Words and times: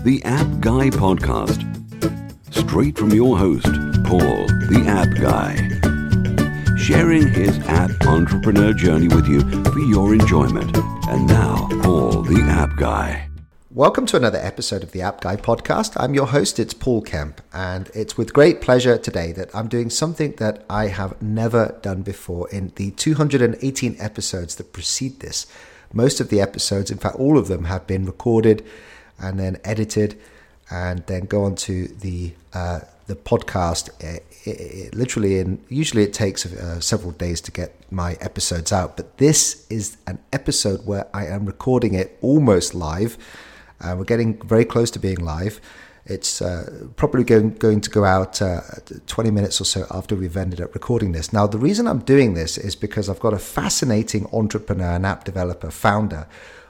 The 0.03 0.21
App 0.25 0.59
Guy 0.59 0.89
Podcast. 0.89 1.63
Straight 2.53 2.97
from 2.97 3.11
your 3.11 3.37
host, 3.37 3.65
Paul, 4.03 4.45
the 4.67 4.83
App 4.85 5.09
Guy. 5.19 5.55
Sharing 6.77 7.29
his 7.29 7.57
app 7.59 7.91
entrepreneur 8.05 8.73
journey 8.73 9.07
with 9.07 9.27
you 9.27 9.41
for 9.63 9.79
your 9.79 10.13
enjoyment. 10.13 10.75
And 11.07 11.27
now, 11.27 11.69
Paul, 11.81 12.23
the 12.23 12.41
App 12.41 12.75
Guy. 12.77 13.29
Welcome 13.75 14.05
to 14.05 14.17
another 14.17 14.37
episode 14.37 14.83
of 14.83 14.91
the 14.91 15.01
App 15.01 15.21
Guy 15.21 15.35
podcast. 15.35 15.93
I'm 15.97 16.13
your 16.13 16.27
host, 16.27 16.59
it's 16.59 16.75
Paul 16.75 17.01
Kemp, 17.01 17.41
and 17.51 17.89
it's 17.95 18.15
with 18.15 18.31
great 18.31 18.61
pleasure 18.61 18.99
today 18.99 19.31
that 19.31 19.49
I'm 19.51 19.67
doing 19.67 19.89
something 19.89 20.33
that 20.33 20.63
I 20.69 20.89
have 20.89 21.19
never 21.23 21.79
done 21.81 22.03
before 22.03 22.47
in 22.51 22.71
the 22.75 22.91
218 22.91 23.95
episodes 23.97 24.57
that 24.57 24.73
precede 24.73 25.21
this. 25.21 25.47
Most 25.91 26.19
of 26.19 26.29
the 26.29 26.39
episodes, 26.39 26.91
in 26.91 26.99
fact, 26.99 27.15
all 27.15 27.35
of 27.35 27.47
them, 27.47 27.63
have 27.63 27.87
been 27.87 28.05
recorded 28.05 28.63
and 29.17 29.39
then 29.39 29.57
edited 29.63 30.21
and 30.69 31.03
then 31.07 31.25
go 31.25 31.43
on 31.43 31.55
to 31.55 31.87
the 31.87 32.33
uh, 32.53 32.81
the 33.07 33.15
podcast. 33.15 33.89
It, 33.99 34.23
it, 34.43 34.49
it, 34.49 34.93
literally, 34.93 35.39
in 35.39 35.65
usually 35.67 36.03
it 36.03 36.13
takes 36.13 36.45
uh, 36.45 36.79
several 36.79 37.13
days 37.13 37.41
to 37.41 37.51
get 37.51 37.73
my 37.89 38.19
episodes 38.21 38.71
out, 38.71 38.95
but 38.95 39.17
this 39.17 39.65
is 39.71 39.97
an 40.05 40.19
episode 40.31 40.85
where 40.85 41.07
I 41.11 41.25
am 41.25 41.47
recording 41.47 41.95
it 41.95 42.19
almost 42.21 42.75
live 42.75 43.17
uh, 43.83 43.95
we're 43.97 44.05
getting 44.05 44.41
very 44.47 44.65
close 44.65 44.89
to 44.91 44.99
being 44.99 45.17
live. 45.17 45.59
It's 46.05 46.41
uh, 46.41 46.87
probably 46.97 47.23
going, 47.23 47.53
going 47.53 47.79
to 47.81 47.89
go 47.89 48.03
out 48.03 48.41
uh, 48.41 48.61
20 49.07 49.31
minutes 49.31 49.61
or 49.61 49.65
so 49.65 49.85
after 49.89 50.15
we've 50.15 50.35
ended 50.35 50.59
up 50.59 50.73
recording 50.73 51.13
this. 51.13 51.31
Now, 51.31 51.47
the 51.47 51.57
reason 51.57 51.87
I'm 51.87 51.99
doing 51.99 52.33
this 52.33 52.57
is 52.57 52.75
because 52.75 53.09
I've 53.09 53.21
got 53.21 53.33
a 53.33 53.39
fascinating 53.39 54.27
entrepreneur 54.33 54.91
and 54.91 55.05
app 55.05 55.23
developer, 55.23 55.71
founder 55.71 56.27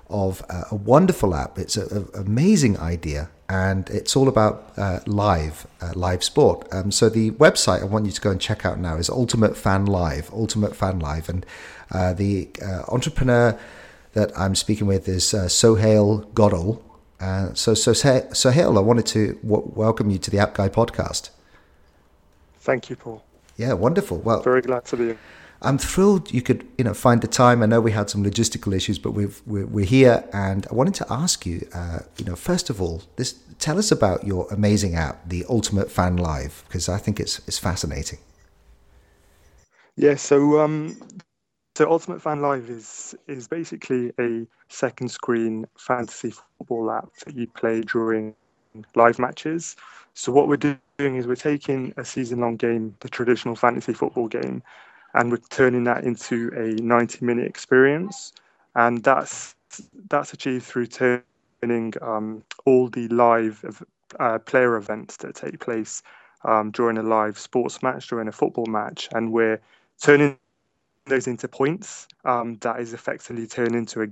of 0.09 0.43
uh, 0.49 0.65
a 0.69 0.75
wonderful 0.75 1.33
app. 1.33 1.57
It's 1.57 1.77
an 1.77 2.07
amazing 2.13 2.77
idea, 2.77 3.31
and 3.49 3.89
it's 3.89 4.15
all 4.15 4.27
about 4.27 4.71
uh, 4.77 4.99
live, 5.07 5.65
uh, 5.81 5.93
live 5.95 6.23
sport. 6.23 6.67
Um, 6.71 6.91
so 6.91 7.09
the 7.09 7.31
website 7.31 7.81
I 7.81 7.85
want 7.85 8.05
you 8.05 8.11
to 8.11 8.21
go 8.21 8.29
and 8.29 8.39
check 8.39 8.65
out 8.65 8.77
now 8.77 8.97
is 8.97 9.09
Ultimate 9.09 9.57
Fan 9.57 9.87
Live, 9.87 10.31
Ultimate 10.31 10.75
Fan 10.75 10.99
Live, 10.99 11.27
and 11.29 11.43
uh, 11.89 12.13
the 12.13 12.49
entrepreneur 12.87 13.57
that 14.13 14.31
I'm 14.37 14.53
speaking 14.53 14.85
with 14.85 15.07
is 15.07 15.33
Sohail 15.51 16.29
Godall. 16.35 16.83
Uh, 17.23 17.53
so, 17.53 17.73
so, 17.73 17.93
so, 17.93 18.49
Hill, 18.49 18.77
I 18.77 18.81
wanted 18.81 19.05
to 19.05 19.39
w- 19.47 19.71
welcome 19.75 20.09
you 20.09 20.17
to 20.17 20.29
the 20.29 20.39
App 20.39 20.55
Guy 20.55 20.67
podcast. 20.67 21.29
Thank 22.59 22.89
you, 22.89 22.97
Paul. 22.97 23.23
Yeah, 23.55 23.73
wonderful. 23.73 24.17
Well, 24.17 24.41
very 24.41 24.61
glad 24.61 24.83
to 24.85 24.97
be 24.97 25.05
here. 25.05 25.17
I'm 25.61 25.77
thrilled 25.77 26.33
you 26.33 26.41
could, 26.41 26.67
you 26.77 26.83
know, 26.83 26.93
find 26.93 27.21
the 27.21 27.27
time. 27.27 27.63
I 27.63 27.65
know 27.65 27.79
we 27.79 27.93
had 27.93 28.09
some 28.09 28.25
logistical 28.25 28.75
issues, 28.75 28.99
but 28.99 29.11
we've, 29.11 29.41
we're, 29.45 29.65
we're 29.65 29.85
here, 29.85 30.25
and 30.33 30.67
I 30.69 30.75
wanted 30.75 30.95
to 30.95 31.05
ask 31.09 31.45
you, 31.45 31.65
uh, 31.73 31.99
you 32.17 32.25
know, 32.25 32.35
first 32.35 32.69
of 32.69 32.81
all, 32.81 33.03
this 33.15 33.39
tell 33.57 33.77
us 33.79 33.89
about 33.89 34.25
your 34.25 34.45
amazing 34.51 34.95
app, 34.95 35.29
the 35.29 35.45
Ultimate 35.47 35.89
Fan 35.89 36.17
Live, 36.17 36.65
because 36.67 36.89
I 36.89 36.97
think 36.97 37.21
it's 37.21 37.39
it's 37.47 37.57
fascinating. 37.57 38.19
Yeah, 39.95 40.15
so 40.15 40.59
um, 40.59 40.97
so 41.75 41.89
Ultimate 41.89 42.21
Fan 42.21 42.41
Live 42.41 42.69
is 42.69 43.15
is 43.27 43.47
basically 43.47 44.11
a 44.19 44.45
second 44.69 45.09
screen 45.09 45.65
fantasy 45.77 46.31
football 46.31 46.91
app 46.91 47.09
that 47.25 47.35
you 47.35 47.47
play 47.47 47.81
during 47.81 48.35
live 48.95 49.17
matches. 49.17 49.75
So 50.13 50.31
what 50.31 50.47
we're 50.47 50.77
doing 50.97 51.15
is 51.15 51.25
we're 51.25 51.35
taking 51.35 51.93
a 51.97 52.05
season 52.05 52.39
long 52.41 52.57
game, 52.57 52.95
the 52.99 53.09
traditional 53.09 53.55
fantasy 53.55 53.93
football 53.93 54.27
game, 54.27 54.61
and 55.15 55.31
we're 55.31 55.37
turning 55.49 55.83
that 55.85 56.03
into 56.03 56.51
a 56.55 56.79
90 56.81 57.25
minute 57.25 57.47
experience. 57.47 58.33
And 58.75 59.03
that's 59.03 59.55
that's 60.09 60.33
achieved 60.33 60.65
through 60.65 60.87
turning 60.87 61.93
um, 62.03 62.43
all 62.65 62.87
the 62.89 63.07
live 63.07 63.83
uh, 64.19 64.37
player 64.39 64.75
events 64.75 65.17
that 65.17 65.33
take 65.33 65.59
place 65.59 66.03
um, 66.43 66.69
during 66.69 66.99
a 66.99 67.03
live 67.03 67.39
sports 67.39 67.81
match, 67.81 68.07
during 68.07 68.27
a 68.27 68.31
football 68.31 68.67
match, 68.67 69.09
and 69.13 69.31
we're 69.31 69.59
turning 69.99 70.37
those 71.05 71.27
into 71.27 71.47
points 71.47 72.07
um, 72.25 72.57
that 72.61 72.79
is 72.79 72.93
effectively 72.93 73.47
turned 73.47 73.75
into 73.75 74.01
a 74.03 74.07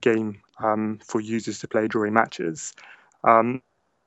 game 0.00 0.40
um, 0.58 0.98
for 1.04 1.20
users 1.20 1.58
to 1.60 1.68
play 1.68 1.88
during 1.88 2.14
matches. 2.14 2.72
Um, 3.24 3.62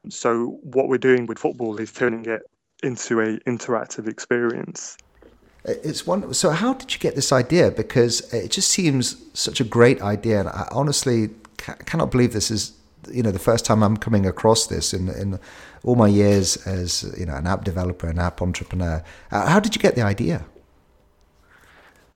so 0.09 0.59
what 0.63 0.88
we're 0.88 0.97
doing 0.97 1.25
with 1.25 1.39
football 1.39 1.79
is 1.79 1.91
turning 1.91 2.25
it 2.25 2.41
into 2.81 3.19
a 3.21 3.38
interactive 3.49 4.07
experience. 4.07 4.97
It's 5.66 6.05
one. 6.05 6.33
So 6.33 6.49
how 6.49 6.73
did 6.73 6.94
you 6.94 6.99
get 6.99 7.16
this 7.16 7.31
idea? 7.31 7.71
Because 7.71 8.33
it 8.33 8.51
just 8.51 8.69
seems 8.69 9.23
such 9.33 9.61
a 9.61 9.63
great 9.63 10.01
idea, 10.01 10.41
and 10.41 10.50
I 10.50 10.67
honestly 10.71 11.29
cannot 11.85 12.11
believe 12.11 12.33
this 12.33 12.51
is 12.51 12.73
you 13.09 13.23
know 13.23 13.31
the 13.31 13.39
first 13.39 13.63
time 13.63 13.81
I'm 13.81 13.95
coming 13.95 14.25
across 14.25 14.67
this 14.67 14.94
in 14.94 15.07
in 15.07 15.39
all 15.85 15.95
my 15.95 16.09
years 16.09 16.57
as 16.67 17.15
you 17.17 17.25
know 17.25 17.35
an 17.35 17.47
app 17.47 17.63
developer, 17.63 18.07
an 18.07 18.19
app 18.19 18.41
entrepreneur. 18.41 19.01
How 19.31 19.61
did 19.61 19.73
you 19.73 19.81
get 19.81 19.95
the 19.95 20.01
idea? 20.01 20.44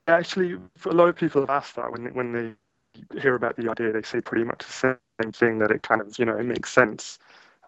Actually, 0.08 0.58
a 0.86 0.88
lot 0.92 1.08
of 1.08 1.16
people 1.16 1.42
have 1.42 1.50
asked 1.50 1.76
that 1.76 1.92
when 1.92 2.06
when 2.14 2.32
they 2.32 2.54
hear 3.20 3.34
about 3.34 3.56
the 3.56 3.70
idea, 3.70 3.92
they 3.92 4.02
say 4.02 4.20
pretty 4.20 4.44
much 4.44 4.60
the 4.60 4.96
same 5.22 5.32
thing 5.32 5.58
that 5.58 5.70
it 5.70 5.82
kind 5.82 6.00
of 6.00 6.18
you 6.18 6.24
know 6.24 6.36
it 6.36 6.44
makes 6.44 6.72
sense. 6.72 7.18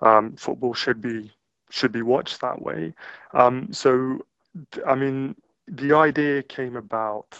Um, 0.03 0.35
football 0.37 0.75
should 0.75 1.01
be 1.03 1.31
should 1.71 1.93
be 1.93 2.03
watched 2.03 2.41
that 2.41 2.63
way. 2.63 2.95
Um, 3.35 3.73
so, 3.73 4.25
I 4.87 4.95
mean, 4.95 5.37
the 5.69 5.95
idea 5.95 6.43
came 6.43 6.77
about 6.77 7.39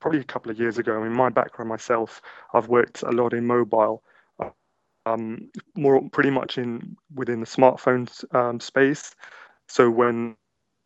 probably 0.00 0.20
a 0.20 0.24
couple 0.24 0.50
of 0.50 0.58
years 0.58 0.78
ago. 0.78 0.98
I 0.98 1.02
mean, 1.02 1.12
my 1.16 1.28
background 1.28 1.68
myself, 1.68 2.22
I've 2.54 2.68
worked 2.68 3.02
a 3.02 3.10
lot 3.10 3.34
in 3.34 3.46
mobile, 3.46 4.02
um, 5.06 5.50
more 5.76 6.00
pretty 6.10 6.30
much 6.30 6.58
in 6.58 6.96
within 7.14 7.40
the 7.40 7.46
smartphone 7.46 8.08
um, 8.34 8.60
space. 8.60 9.14
So 9.68 9.90
when 9.90 10.36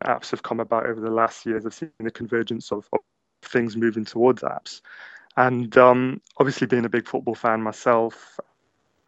apps 0.04 0.30
have 0.30 0.42
come 0.42 0.60
about 0.60 0.86
over 0.86 1.00
the 1.00 1.10
last 1.10 1.46
years. 1.46 1.64
I've 1.66 1.74
seen 1.74 1.90
the 1.98 2.10
convergence 2.10 2.72
of, 2.72 2.88
of 2.92 3.00
things 3.42 3.76
moving 3.76 4.04
towards 4.04 4.42
apps. 4.42 4.80
And 5.36 5.76
um, 5.76 6.20
obviously, 6.38 6.66
being 6.66 6.84
a 6.84 6.90
big 6.90 7.06
football 7.06 7.34
fan 7.34 7.62
myself 7.62 8.38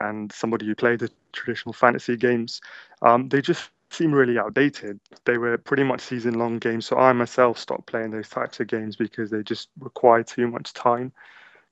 and 0.01 0.31
somebody 0.31 0.67
who 0.67 0.75
played 0.75 1.01
the 1.01 1.11
traditional 1.33 1.73
fantasy 1.73 2.17
games, 2.17 2.61
um, 3.03 3.29
they 3.29 3.41
just 3.41 3.71
seem 3.91 4.12
really 4.12 4.39
outdated. 4.39 5.01
They 5.25 5.39
were 5.39 5.57
pretty 5.59 5.83
much 5.85 6.01
season 6.01 6.35
long 6.35 6.59
games. 6.59 6.87
So 6.87 6.99
I 6.99 7.12
myself 7.12 7.59
stopped 7.59 7.87
playing 7.87 8.11
those 8.11 8.29
types 8.29 8.61
of 8.61 8.67
games 8.67 8.97
because 8.97 9.31
they 9.31 9.43
just 9.43 9.71
require 9.81 10.23
too 10.23 10.47
much 10.49 10.73
time 10.75 11.12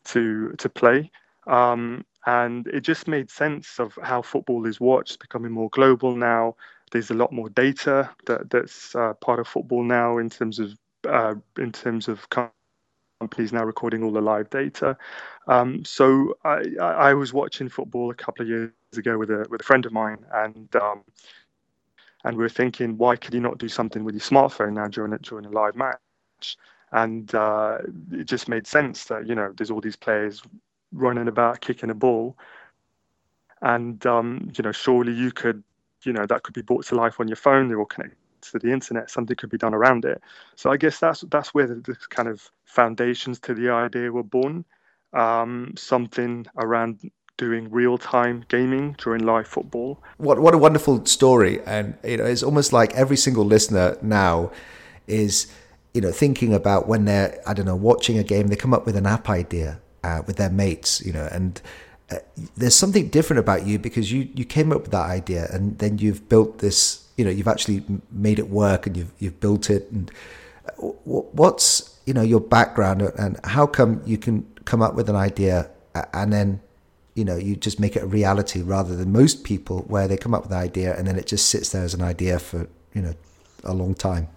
to 0.07 0.53
to 0.59 0.69
play. 0.69 1.11
Um, 1.47 2.05
and 2.27 2.67
it 2.69 2.81
just 2.81 3.07
made 3.07 3.31
sense 3.31 3.79
of 3.79 3.97
how 4.03 4.23
football 4.23 4.67
is 4.67 4.81
watched, 4.81 5.21
becoming 5.21 5.53
more 5.53 5.71
global 5.71 6.17
now. 6.17 6.57
There's 6.93 7.11
a 7.11 7.15
lot 7.15 7.33
more 7.33 7.49
data 7.49 8.11
that, 8.27 8.51
that's 8.51 8.95
uh, 8.95 9.15
part 9.15 9.41
of 9.41 9.49
football 9.49 9.83
now 9.83 10.19
in 10.19 10.31
terms 10.31 10.59
of 10.59 10.75
uh, 11.09 11.35
in 11.59 11.73
terms 11.73 12.09
of 12.09 12.29
companies 12.31 13.53
now 13.53 13.65
recording 13.65 14.03
all 14.03 14.13
the 14.13 14.21
live 14.21 14.51
data. 14.51 14.97
Um, 15.47 15.85
so 15.85 16.37
I, 16.45 16.65
I, 16.81 17.15
was 17.15 17.33
watching 17.33 17.69
football 17.69 18.11
a 18.11 18.15
couple 18.15 18.43
of 18.43 18.49
years 18.49 18.73
ago 18.97 19.17
with 19.17 19.31
a 19.31 19.47
with 19.49 19.61
a 19.61 19.65
friend 19.65 19.87
of 19.87 19.93
mine, 19.93 20.25
and 20.33 20.75
um, 20.77 21.05
and 22.25 22.37
we 22.37 22.45
are 22.45 22.49
thinking, 22.49 22.99
why 22.99 23.15
could 23.17 23.35
you 23.35 23.41
not 23.41 23.59
do 23.59 23.69
something 23.69 24.03
with 24.03 24.15
your 24.15 24.23
smartphone 24.23 24.73
now 24.73 24.89
during 24.89 25.13
a, 25.13 25.19
during 25.19 25.47
a 25.47 25.51
live 25.51 25.77
match? 25.77 25.99
and 26.93 27.35
uh, 27.35 27.79
it 28.13 28.25
just 28.25 28.49
made 28.49 28.67
sense 28.67 29.05
that 29.05 29.27
you 29.27 29.35
know 29.35 29.53
there's 29.57 29.71
all 29.71 29.81
these 29.81 29.97
players 29.97 30.43
running 30.93 31.29
about 31.29 31.61
kicking 31.61 31.91
a 31.91 31.95
ball, 31.95 32.37
and 33.63 34.05
um, 34.07 34.51
you 34.57 34.63
know 34.63 34.73
surely 34.73 35.13
you 35.13 35.33
could 35.33 35.63
you 36.07 36.13
know 36.13 36.27
that 36.27 36.43
could 36.43 36.55
be 36.55 36.63
brought 36.63 36.87
to 36.87 36.95
life 36.95 37.21
on 37.21 37.29
your 37.29 37.37
phone. 37.37 37.69
They're 37.69 37.79
all 37.79 37.85
connected 37.85 38.17
to 38.53 38.59
the 38.59 38.73
internet. 38.73 39.11
Something 39.11 39.37
could 39.37 39.51
be 39.51 39.59
done 39.59 39.75
around 39.75 40.05
it. 40.05 40.23
So 40.55 40.71
I 40.71 40.77
guess 40.77 40.99
that's 40.99 41.23
that's 41.31 41.53
where 41.53 41.67
the, 41.67 41.75
the 41.75 41.97
kind 42.11 42.29
of 42.29 42.51
foundations 42.65 43.41
to 43.41 43.55
the 43.55 43.71
idea 43.71 44.13
were 44.13 44.23
born. 44.23 44.65
Um, 45.13 45.75
something 45.77 46.47
around 46.57 47.11
doing 47.37 47.71
real 47.71 47.99
time 47.99 48.45
gaming 48.49 48.95
during 48.99 49.25
live 49.25 49.49
football. 49.49 50.03
What 50.19 50.39
what 50.41 50.55
a 50.55 50.59
wonderful 50.59 51.05
story! 51.07 51.61
And 51.67 51.97
you 52.05 52.17
know, 52.19 52.25
it's 52.25 52.43
almost 52.43 52.73
like 52.73 52.95
every 52.95 53.17
single 53.17 53.45
listener 53.45 53.99
now 54.03 54.53
is 55.07 55.53
you 55.95 56.01
know 56.01 56.13
thinking 56.13 56.55
about 56.55 56.89
when 56.89 57.05
they're 57.05 57.41
I 57.47 57.55
don't 57.55 57.67
know 57.67 57.77
watching 57.77 58.19
a 58.19 58.23
game, 58.23 58.49
they 58.49 58.57
come 58.57 58.75
up 58.75 58.87
with 58.87 58.97
an 58.97 59.07
app 59.07 59.29
idea 59.29 59.81
uh, 60.05 60.23
with 60.27 60.37
their 60.37 60.51
mates, 60.51 61.05
you 61.05 61.13
know, 61.13 61.29
and 61.33 61.61
uh, 62.11 62.17
there's 62.57 62.75
something 62.75 63.09
different 63.09 63.41
about 63.41 63.67
you 63.67 63.79
because 63.79 64.13
you 64.13 64.29
you 64.35 64.45
came 64.45 64.73
up 64.73 64.83
with 64.83 64.93
that 64.93 65.11
idea 65.11 65.49
and 65.53 65.79
then 65.79 65.99
you've 65.99 66.29
built 66.29 66.59
this. 66.59 67.05
You 67.17 67.25
know, 67.25 67.31
you've 67.31 67.49
actually 67.49 67.85
made 68.11 68.39
it 68.39 68.51
work 68.51 68.87
and 68.87 68.97
you've 68.97 69.13
you've 69.19 69.41
built 69.41 69.71
it. 69.71 69.91
And 69.91 70.11
uh, 70.67 70.71
what's 71.05 71.99
you 72.07 72.15
know 72.15 72.23
your 72.23 72.41
background 72.41 73.03
and 73.03 73.39
how 73.45 73.67
come 73.67 74.03
you 74.07 74.19
can 74.19 74.47
come 74.65 74.83
up 74.83 74.95
with 74.95 75.11
an 75.11 75.17
idea 75.17 75.71
and 76.15 76.33
then 76.33 76.61
you 77.15 77.25
know 77.25 77.37
you 77.37 77.57
just 77.57 77.81
make 77.81 77.97
it 77.97 78.03
a 78.03 78.07
reality 78.07 78.63
rather 78.63 78.97
than 78.97 79.13
most 79.13 79.45
people 79.45 79.81
where 79.89 80.09
they 80.09 80.17
come 80.17 80.35
up 80.35 80.45
with 80.45 80.53
an 80.53 80.59
idea 80.59 80.97
and 80.97 81.07
then 81.07 81.19
it 81.19 81.27
just 81.27 81.49
sits 81.49 81.71
there 81.71 81.85
as 81.85 81.95
an 81.95 82.03
idea 82.03 82.39
for 82.39 82.69
you 82.95 83.03
know 83.03 83.15
a 83.65 83.75
long 83.75 83.95
time 83.95 84.29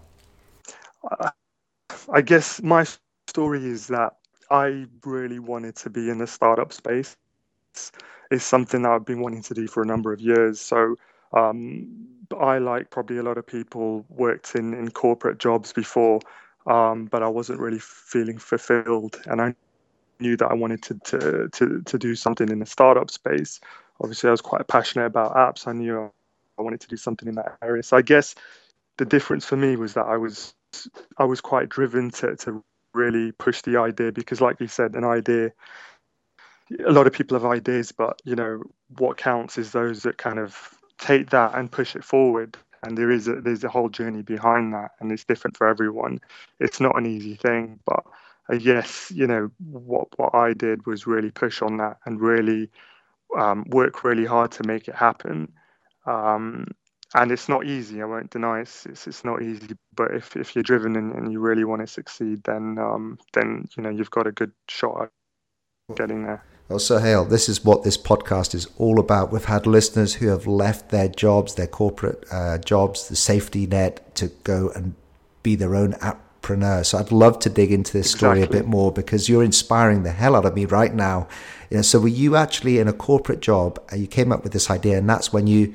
i 2.13 2.21
guess 2.21 2.61
my 2.63 2.85
story 3.27 3.65
is 3.65 3.87
that 3.87 4.13
i 4.51 4.85
really 5.05 5.39
wanted 5.39 5.75
to 5.75 5.89
be 5.89 6.09
in 6.09 6.17
the 6.17 6.27
startup 6.27 6.73
space 6.73 7.15
it's 8.31 8.45
something 8.45 8.83
that 8.83 8.91
i've 8.91 9.05
been 9.05 9.21
wanting 9.21 9.41
to 9.41 9.53
do 9.53 9.67
for 9.67 9.83
a 9.83 9.85
number 9.85 10.13
of 10.13 10.19
years 10.21 10.59
so 10.59 10.95
um, 11.33 12.07
i 12.39 12.57
like 12.57 12.89
probably 12.89 13.17
a 13.17 13.23
lot 13.23 13.37
of 13.37 13.45
people 13.45 14.05
worked 14.09 14.55
in, 14.55 14.73
in 14.73 14.89
corporate 14.91 15.39
jobs 15.39 15.73
before 15.73 16.19
um, 16.67 17.05
but 17.05 17.23
i 17.23 17.27
wasn't 17.27 17.59
really 17.59 17.79
feeling 17.79 18.37
fulfilled 18.37 19.19
and 19.25 19.41
i 19.41 19.53
knew 20.19 20.37
that 20.37 20.47
I 20.47 20.53
wanted 20.53 20.81
to, 20.83 20.99
to, 20.99 21.49
to, 21.49 21.81
to 21.81 21.97
do 21.97 22.15
something 22.15 22.49
in 22.49 22.59
the 22.59 22.65
startup 22.65 23.09
space. 23.09 23.59
Obviously, 24.01 24.27
I 24.27 24.31
was 24.31 24.41
quite 24.41 24.67
passionate 24.67 25.05
about 25.05 25.35
apps. 25.35 25.67
I 25.67 25.73
knew 25.73 26.11
I 26.57 26.61
wanted 26.61 26.81
to 26.81 26.87
do 26.87 26.97
something 26.97 27.27
in 27.27 27.35
that 27.35 27.57
area. 27.61 27.83
So 27.83 27.97
I 27.97 28.01
guess 28.01 28.35
the 28.97 29.05
difference 29.05 29.45
for 29.45 29.55
me 29.55 29.75
was 29.75 29.93
that 29.93 30.05
I 30.05 30.17
was 30.17 30.53
I 31.17 31.23
was 31.23 31.41
quite 31.41 31.69
driven 31.69 32.11
to, 32.11 32.35
to 32.37 32.63
really 32.93 33.31
push 33.31 33.61
the 33.61 33.77
idea 33.79 34.11
because, 34.11 34.39
like 34.39 34.59
you 34.59 34.67
said, 34.67 34.93
an 34.95 35.03
idea. 35.03 35.51
A 36.85 36.91
lot 36.91 37.07
of 37.07 37.13
people 37.13 37.37
have 37.37 37.49
ideas, 37.49 37.91
but 37.91 38.21
you 38.25 38.35
know 38.35 38.63
what 38.97 39.17
counts 39.17 39.57
is 39.57 39.71
those 39.71 40.03
that 40.03 40.17
kind 40.17 40.39
of 40.39 40.75
take 40.99 41.29
that 41.31 41.55
and 41.55 41.71
push 41.71 41.95
it 41.95 42.03
forward. 42.03 42.57
And 42.83 42.97
there 42.97 43.11
is 43.11 43.27
a, 43.27 43.41
there's 43.41 43.63
a 43.63 43.69
whole 43.69 43.89
journey 43.89 44.21
behind 44.21 44.73
that, 44.73 44.91
and 44.99 45.11
it's 45.11 45.25
different 45.25 45.57
for 45.57 45.67
everyone. 45.67 46.19
It's 46.59 46.79
not 46.79 46.97
an 46.97 47.05
easy 47.05 47.35
thing, 47.35 47.79
but 47.85 48.03
yes, 48.59 49.11
you 49.13 49.27
know 49.27 49.49
what 49.59 50.07
what 50.17 50.33
I 50.35 50.53
did 50.53 50.85
was 50.85 51.07
really 51.07 51.31
push 51.31 51.61
on 51.61 51.77
that 51.77 51.97
and 52.05 52.21
really 52.21 52.69
um, 53.37 53.65
work 53.69 54.03
really 54.03 54.25
hard 54.25 54.51
to 54.53 54.63
make 54.63 54.87
it 54.87 54.95
happen. 54.95 55.51
Um, 56.05 56.67
and 57.15 57.31
it's 57.31 57.49
not 57.49 57.65
easy. 57.65 58.01
I 58.01 58.05
won't 58.05 58.29
deny 58.29 58.61
it's 58.61 58.85
it's, 58.85 59.07
it's 59.07 59.23
not 59.25 59.41
easy. 59.41 59.75
But 59.95 60.13
if, 60.13 60.35
if 60.35 60.55
you're 60.55 60.63
driven 60.63 60.95
and, 60.95 61.13
and 61.13 61.31
you 61.31 61.39
really 61.39 61.63
want 61.63 61.81
to 61.81 61.87
succeed, 61.87 62.43
then 62.43 62.77
um, 62.79 63.17
then 63.33 63.67
you 63.75 63.83
know 63.83 63.89
you've 63.89 64.11
got 64.11 64.27
a 64.27 64.31
good 64.31 64.51
shot 64.67 65.03
at 65.89 65.97
getting 65.97 66.23
there. 66.23 66.43
Well, 66.69 66.79
Sohail, 66.79 67.25
this 67.25 67.49
is 67.49 67.65
what 67.65 67.83
this 67.83 67.97
podcast 67.97 68.53
is 68.53 68.67
all 68.77 68.99
about. 68.99 69.31
We've 69.31 69.43
had 69.43 69.65
listeners 69.65 70.13
who 70.13 70.27
have 70.27 70.45
left 70.45 70.89
their 70.89 71.07
jobs, 71.07 71.55
their 71.55 71.67
corporate 71.67 72.23
uh, 72.31 72.59
jobs, 72.59 73.09
the 73.09 73.15
safety 73.15 73.65
net 73.65 74.15
to 74.15 74.27
go 74.43 74.71
and 74.75 74.93
be 75.41 75.55
their 75.55 75.75
own 75.75 75.95
app 75.95 76.21
entrepreneur. 76.39 76.83
So 76.83 76.97
I'd 76.97 77.11
love 77.11 77.39
to 77.39 77.49
dig 77.49 77.71
into 77.71 77.93
this 77.93 78.11
story 78.11 78.41
a 78.41 78.47
bit 78.47 78.65
more 78.65 78.91
because 78.91 79.29
you're 79.29 79.43
inspiring 79.43 80.03
the 80.03 80.11
hell 80.11 80.35
out 80.35 80.45
of 80.45 80.55
me 80.55 80.65
right 80.65 80.93
now. 80.93 81.27
You 81.69 81.77
know, 81.77 81.81
so 81.83 81.99
were 81.99 82.07
you 82.07 82.35
actually 82.35 82.79
in 82.79 82.87
a 82.87 82.93
corporate 82.93 83.41
job 83.41 83.79
and 83.91 84.01
you 84.01 84.07
came 84.07 84.31
up 84.31 84.43
with 84.43 84.53
this 84.53 84.69
idea 84.69 84.97
and 84.97 85.09
that's 85.09 85.31
when 85.31 85.47
you 85.47 85.73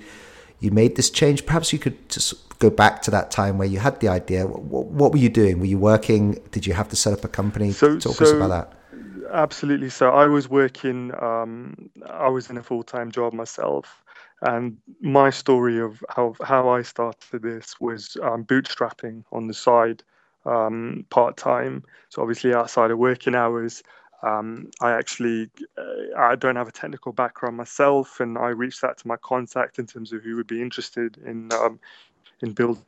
you 0.60 0.70
made 0.70 0.96
this 0.96 1.10
change? 1.10 1.44
Perhaps 1.46 1.72
you 1.72 1.78
could 1.78 2.08
just 2.08 2.58
go 2.58 2.70
back 2.70 3.02
to 3.02 3.10
that 3.10 3.30
time 3.30 3.58
where 3.58 3.68
you 3.68 3.78
had 3.78 4.00
the 4.00 4.08
idea. 4.08 4.46
What, 4.46 4.86
what 4.86 5.12
were 5.12 5.18
you 5.18 5.28
doing? 5.28 5.60
Were 5.60 5.66
you 5.66 5.78
working? 5.78 6.40
Did 6.50 6.66
you 6.66 6.72
have 6.72 6.88
to 6.88 6.96
set 6.96 7.12
up 7.12 7.24
a 7.24 7.28
company? 7.28 7.72
So, 7.72 7.98
Talk 7.98 8.14
so, 8.14 8.24
us 8.24 8.30
about 8.32 8.48
that. 8.48 8.72
Absolutely. 9.32 9.90
So 9.90 10.10
I 10.10 10.26
was 10.26 10.48
working. 10.48 11.12
Um, 11.20 11.90
I 12.08 12.28
was 12.28 12.50
in 12.50 12.56
a 12.56 12.62
full 12.62 12.82
time 12.82 13.10
job 13.10 13.32
myself. 13.32 14.02
And 14.42 14.76
my 15.00 15.30
story 15.30 15.80
of 15.80 16.04
how, 16.10 16.34
how 16.42 16.68
I 16.68 16.82
started 16.82 17.42
this 17.42 17.80
was 17.80 18.16
um, 18.22 18.44
bootstrapping 18.44 19.24
on 19.32 19.46
the 19.46 19.54
side 19.54 20.02
um, 20.44 21.06
part 21.08 21.36
time. 21.38 21.84
So 22.10 22.20
obviously 22.20 22.54
outside 22.54 22.90
of 22.90 22.98
working 22.98 23.34
hours. 23.34 23.82
Um, 24.22 24.70
I 24.80 24.92
actually 24.92 25.50
uh, 25.76 26.18
I 26.18 26.34
don't 26.36 26.56
have 26.56 26.68
a 26.68 26.72
technical 26.72 27.12
background 27.12 27.56
myself, 27.58 28.20
and 28.20 28.38
I 28.38 28.48
reached 28.48 28.82
out 28.82 28.96
to 28.98 29.08
my 29.08 29.16
contact 29.16 29.78
in 29.78 29.86
terms 29.86 30.12
of 30.14 30.22
who 30.22 30.36
would 30.36 30.46
be 30.46 30.62
interested 30.62 31.18
in 31.26 31.52
um, 31.52 31.78
in 32.40 32.52
building 32.52 32.82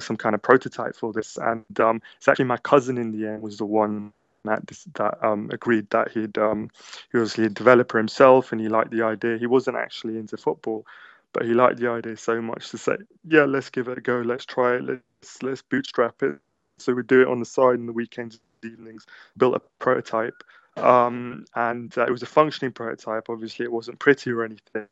some 0.00 0.16
kind 0.16 0.34
of 0.34 0.42
prototype 0.42 0.96
for 0.96 1.12
this. 1.12 1.36
And 1.36 1.80
um, 1.80 2.00
it's 2.16 2.28
actually 2.28 2.46
my 2.46 2.56
cousin 2.58 2.96
in 2.98 3.12
the 3.12 3.26
end 3.28 3.42
was 3.42 3.58
the 3.58 3.66
one 3.66 4.12
that 4.44 4.66
that 4.94 5.24
um, 5.24 5.50
agreed 5.52 5.88
that 5.90 6.12
he'd 6.12 6.38
um, 6.38 6.70
he 7.10 7.18
was 7.18 7.38
a 7.38 7.48
developer 7.48 7.98
himself 7.98 8.52
and 8.52 8.60
he 8.60 8.68
liked 8.68 8.90
the 8.90 9.02
idea. 9.02 9.38
He 9.38 9.46
wasn't 9.46 9.76
actually 9.76 10.16
into 10.16 10.36
football, 10.36 10.86
but 11.32 11.44
he 11.44 11.54
liked 11.54 11.78
the 11.78 11.88
idea 11.88 12.16
so 12.16 12.40
much 12.42 12.70
to 12.70 12.78
say, 12.78 12.96
yeah, 13.24 13.44
let's 13.44 13.70
give 13.70 13.88
it 13.88 13.98
a 13.98 14.00
go, 14.00 14.20
let's 14.20 14.44
try 14.44 14.76
it, 14.76 14.84
let's 14.84 15.42
let's 15.42 15.62
bootstrap 15.62 16.22
it 16.22 16.38
so 16.82 16.92
we'd 16.92 17.06
do 17.06 17.22
it 17.22 17.28
on 17.28 17.38
the 17.38 17.44
side 17.44 17.76
in 17.76 17.86
the 17.86 17.92
weekends, 17.92 18.40
evenings, 18.64 19.06
built 19.36 19.56
a 19.56 19.60
prototype. 19.78 20.42
Um, 20.76 21.44
and 21.54 21.96
uh, 21.96 22.04
it 22.04 22.10
was 22.10 22.22
a 22.22 22.26
functioning 22.26 22.72
prototype. 22.72 23.28
Obviously, 23.28 23.64
it 23.64 23.72
wasn't 23.72 23.98
pretty 23.98 24.30
or 24.30 24.44
anything, 24.44 24.86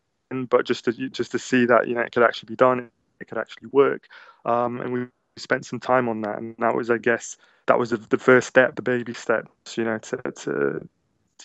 but 0.49 0.67
just 0.67 0.85
to 0.85 0.93
just 0.93 1.33
to 1.33 1.39
see 1.39 1.67
that 1.67 1.89
you 1.89 1.95
know 1.95 2.03
it 2.03 2.13
could 2.13 2.23
actually 2.23 2.49
be 2.49 2.57
done, 2.57 2.91
it 3.21 3.29
could 3.29 3.39
actually 3.39 3.69
work. 3.73 4.07
Um, 4.45 4.81
and 4.81 4.93
we 4.93 5.07
spent 5.37 5.67
some 5.67 5.81
time 5.81 6.09
on 6.09 6.23
that, 6.23 6.39
and 6.39 6.55
that 6.59 6.75
was, 6.75 6.91
I 6.91 6.99
guess, 6.99 7.37
that 7.67 7.79
was 7.79 7.91
the, 7.91 7.97
the 7.97 8.19
first 8.19 8.49
step, 8.49 8.77
the 8.77 8.83
baby 8.83 9.15
steps, 9.15 9.77
you 9.77 9.85
know, 9.85 9.99
to, 9.99 10.17
to 10.17 10.89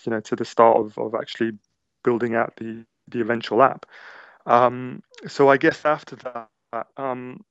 you 0.04 0.10
know 0.10 0.20
to 0.20 0.36
the 0.36 0.44
start 0.44 0.76
of, 0.78 0.98
of 0.98 1.14
actually 1.14 1.52
building 2.04 2.34
out 2.34 2.54
the 2.56 2.84
the 3.08 3.20
eventual 3.20 3.62
app. 3.62 3.86
Um, 4.46 5.02
so 5.26 5.48
I 5.48 5.56
guess 5.56 5.84
after 5.84 6.16
that, 6.16 6.86
um, 6.96 7.44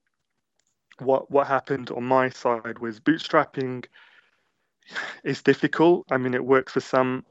what 1.00 1.30
what 1.32 1.48
happened 1.48 1.92
on 1.92 2.04
my 2.04 2.30
side 2.30 2.80
was 2.80 3.00
bootstrapping 3.00 3.86
is 5.24 5.42
difficult. 5.42 6.06
I 6.12 6.18
mean, 6.18 6.34
it 6.34 6.46
works 6.46 6.74
for 6.74 6.82
some. 6.82 7.26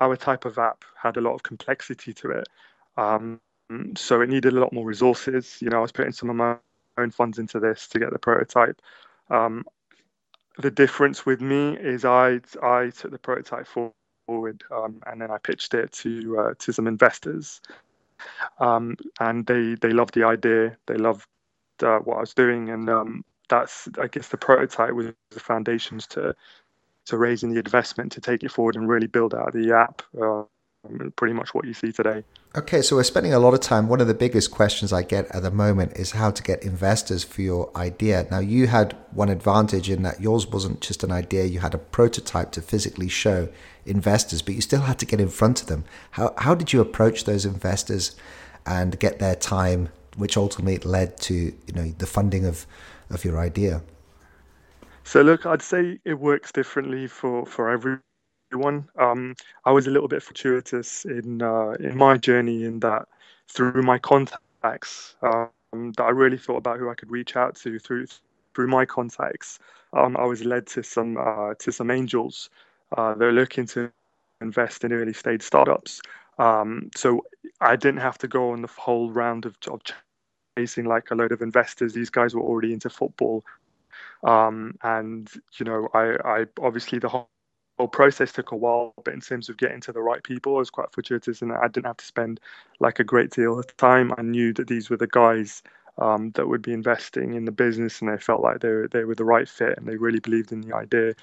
Our 0.00 0.16
type 0.16 0.44
of 0.44 0.58
app 0.58 0.84
had 1.00 1.16
a 1.16 1.20
lot 1.20 1.34
of 1.34 1.42
complexity 1.42 2.12
to 2.14 2.30
it, 2.30 2.48
um, 2.96 3.40
so 3.96 4.20
it 4.20 4.28
needed 4.28 4.52
a 4.52 4.60
lot 4.60 4.72
more 4.72 4.84
resources. 4.84 5.58
You 5.60 5.70
know, 5.70 5.78
I 5.78 5.80
was 5.80 5.92
putting 5.92 6.12
some 6.12 6.30
of 6.30 6.36
my 6.36 6.56
own 6.98 7.10
funds 7.10 7.38
into 7.38 7.60
this 7.60 7.88
to 7.88 7.98
get 7.98 8.12
the 8.12 8.18
prototype. 8.18 8.80
Um, 9.30 9.64
the 10.58 10.70
difference 10.70 11.24
with 11.24 11.40
me 11.40 11.76
is 11.76 12.04
I 12.04 12.40
I 12.62 12.90
took 12.90 13.10
the 13.12 13.18
prototype 13.18 13.66
forward 13.66 14.64
um, 14.70 15.00
and 15.06 15.20
then 15.20 15.30
I 15.30 15.38
pitched 15.38 15.74
it 15.74 15.92
to 15.92 16.38
uh, 16.38 16.54
to 16.58 16.72
some 16.72 16.86
investors, 16.86 17.60
um, 18.58 18.96
and 19.20 19.46
they 19.46 19.76
they 19.80 19.90
loved 19.90 20.14
the 20.14 20.24
idea. 20.24 20.76
They 20.86 20.96
loved 20.96 21.26
uh, 21.82 21.98
what 22.00 22.16
I 22.16 22.20
was 22.20 22.34
doing, 22.34 22.70
and 22.70 22.88
um, 22.90 23.24
that's 23.48 23.88
I 24.00 24.08
guess 24.08 24.28
the 24.28 24.36
prototype 24.36 24.92
was 24.92 25.12
the 25.30 25.40
foundations 25.40 26.06
to 26.08 26.34
to 27.06 27.16
raising 27.16 27.50
the 27.52 27.58
investment 27.58 28.12
to 28.12 28.20
take 28.20 28.42
it 28.42 28.52
forward 28.52 28.76
and 28.76 28.88
really 28.88 29.06
build 29.06 29.34
out 29.34 29.52
the 29.52 29.72
app. 29.72 30.02
Uh, 30.20 30.42
pretty 31.16 31.34
much 31.34 31.54
what 31.54 31.64
you 31.66 31.74
see 31.74 31.92
today. 31.92 32.24
Okay, 32.56 32.82
so 32.82 32.96
we're 32.96 33.04
spending 33.04 33.34
a 33.34 33.38
lot 33.38 33.54
of 33.54 33.60
time. 33.60 33.88
One 33.88 34.00
of 34.00 34.06
the 34.06 34.14
biggest 34.14 34.50
questions 34.50 34.92
I 34.92 35.02
get 35.02 35.26
at 35.34 35.42
the 35.42 35.50
moment 35.50 35.96
is 35.96 36.12
how 36.12 36.30
to 36.30 36.42
get 36.42 36.62
investors 36.62 37.24
for 37.24 37.42
your 37.42 37.70
idea. 37.76 38.26
Now, 38.30 38.38
you 38.38 38.66
had 38.66 38.96
one 39.12 39.28
advantage 39.28 39.90
in 39.90 40.02
that 40.02 40.20
yours 40.20 40.46
wasn't 40.46 40.80
just 40.80 41.04
an 41.04 41.12
idea, 41.12 41.44
you 41.44 41.60
had 41.60 41.74
a 41.74 41.78
prototype 41.78 42.52
to 42.52 42.62
physically 42.62 43.08
show 43.08 43.48
investors, 43.84 44.42
but 44.42 44.54
you 44.54 44.60
still 44.60 44.82
had 44.82 44.98
to 44.98 45.06
get 45.06 45.20
in 45.20 45.28
front 45.28 45.60
of 45.62 45.68
them. 45.68 45.84
How, 46.12 46.34
how 46.38 46.54
did 46.54 46.72
you 46.72 46.80
approach 46.80 47.24
those 47.24 47.44
investors 47.44 48.16
and 48.66 48.98
get 48.98 49.18
their 49.18 49.34
time 49.34 49.88
which 50.16 50.36
ultimately 50.36 50.78
led 50.78 51.16
to 51.16 51.34
you 51.34 51.72
know 51.74 51.94
the 51.98 52.06
funding 52.06 52.44
of 52.44 52.66
of 53.10 53.24
your 53.24 53.38
idea? 53.38 53.82
So 55.04 55.22
look, 55.22 55.46
I'd 55.46 55.62
say 55.62 55.98
it 56.04 56.18
works 56.18 56.52
differently 56.52 57.06
for 57.06 57.46
for 57.46 57.70
everyone. 58.50 58.88
Um, 58.98 59.34
I 59.66 59.72
was 59.72 59.86
a 59.86 59.90
little 59.90 60.08
bit 60.08 60.22
fortuitous 60.22 61.04
in 61.04 61.42
uh, 61.42 61.72
in 61.80 61.96
my 61.96 62.16
journey 62.16 62.64
in 62.64 62.80
that 62.80 63.06
through 63.46 63.82
my 63.82 63.98
contacts 63.98 65.16
um, 65.22 65.92
that 65.96 66.02
I 66.04 66.10
really 66.10 66.38
thought 66.38 66.56
about 66.56 66.78
who 66.78 66.88
I 66.88 66.94
could 66.94 67.10
reach 67.10 67.36
out 67.36 67.56
to 67.56 67.78
through 67.78 68.06
through 68.54 68.68
my 68.68 68.86
contacts, 68.86 69.58
um, 69.92 70.16
I 70.16 70.24
was 70.24 70.44
led 70.44 70.66
to 70.68 70.82
some 70.82 71.18
uh, 71.18 71.54
to 71.58 71.70
some 71.72 71.90
angels. 71.90 72.48
Uh, 72.96 73.14
they're 73.14 73.32
looking 73.32 73.66
to 73.66 73.92
invest 74.40 74.82
in 74.82 74.92
early 74.92 75.12
stage 75.12 75.42
startups. 75.42 76.00
Um, 76.38 76.90
so 76.96 77.26
I 77.60 77.76
didn't 77.76 78.00
have 78.00 78.16
to 78.18 78.28
go 78.28 78.52
on 78.52 78.62
the 78.62 78.68
whole 78.68 79.10
round 79.10 79.44
of, 79.44 79.56
of 79.68 79.82
chasing 80.56 80.86
like 80.86 81.10
a 81.10 81.14
load 81.14 81.32
of 81.32 81.42
investors. 81.42 81.92
These 81.92 82.10
guys 82.10 82.34
were 82.34 82.42
already 82.42 82.72
into 82.72 82.88
football, 82.88 83.44
um, 84.24 84.78
and 84.82 85.28
you 85.58 85.66
know, 85.66 85.88
I, 85.92 86.16
I 86.24 86.46
obviously 86.62 86.98
the 86.98 87.10
whole 87.10 87.28
whole 87.78 87.88
process 87.88 88.32
took 88.32 88.50
a 88.50 88.56
while, 88.56 88.92
but 89.04 89.14
in 89.14 89.20
terms 89.20 89.48
of 89.48 89.56
getting 89.56 89.80
to 89.82 89.92
the 89.92 90.00
right 90.00 90.22
people, 90.22 90.56
I 90.56 90.58
was 90.58 90.70
quite 90.70 90.92
fortuitous 90.92 91.42
and 91.42 91.52
I 91.52 91.68
didn't 91.68 91.86
have 91.86 91.96
to 91.98 92.04
spend 92.04 92.40
like 92.80 92.98
a 92.98 93.04
great 93.04 93.30
deal 93.30 93.58
of 93.58 93.76
time. 93.76 94.12
I 94.18 94.22
knew 94.22 94.52
that 94.54 94.66
these 94.66 94.90
were 94.90 94.96
the 94.96 95.06
guys 95.06 95.62
um, 95.98 96.30
that 96.32 96.48
would 96.48 96.62
be 96.62 96.72
investing 96.72 97.34
in 97.34 97.44
the 97.44 97.52
business, 97.52 98.00
and 98.00 98.10
they 98.10 98.18
felt 98.18 98.40
like 98.40 98.60
they 98.60 98.68
were 98.68 98.88
they 98.88 99.04
were 99.04 99.14
the 99.14 99.24
right 99.24 99.48
fit, 99.48 99.78
and 99.78 99.86
they 99.86 99.96
really 99.96 100.20
believed 100.20 100.52
in 100.52 100.60
the 100.60 100.74
idea. 100.74 101.14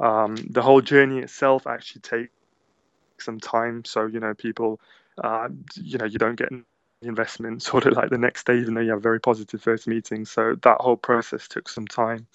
Um, 0.00 0.36
the 0.36 0.62
whole 0.62 0.80
journey 0.80 1.18
itself 1.20 1.66
actually 1.66 2.02
takes 2.02 2.32
some 3.18 3.40
time, 3.40 3.84
so 3.84 4.06
you 4.06 4.20
know 4.20 4.34
people, 4.34 4.80
uh, 5.22 5.48
you 5.74 5.98
know, 5.98 6.04
you 6.04 6.18
don't 6.18 6.36
get 6.36 6.50
investment 7.00 7.62
sort 7.70 7.86
of 7.86 7.94
like 7.94 8.10
the 8.10 8.18
next 8.18 8.46
day, 8.46 8.58
even 8.58 8.74
though 8.74 8.80
you 8.80 8.90
have 8.90 9.02
very 9.02 9.20
positive 9.20 9.62
first 9.62 9.86
meetings. 9.86 10.30
So 10.30 10.56
that 10.62 10.78
whole 10.80 10.96
process 10.96 11.48
took 11.48 11.68
some 11.68 11.86
time. 11.86 12.26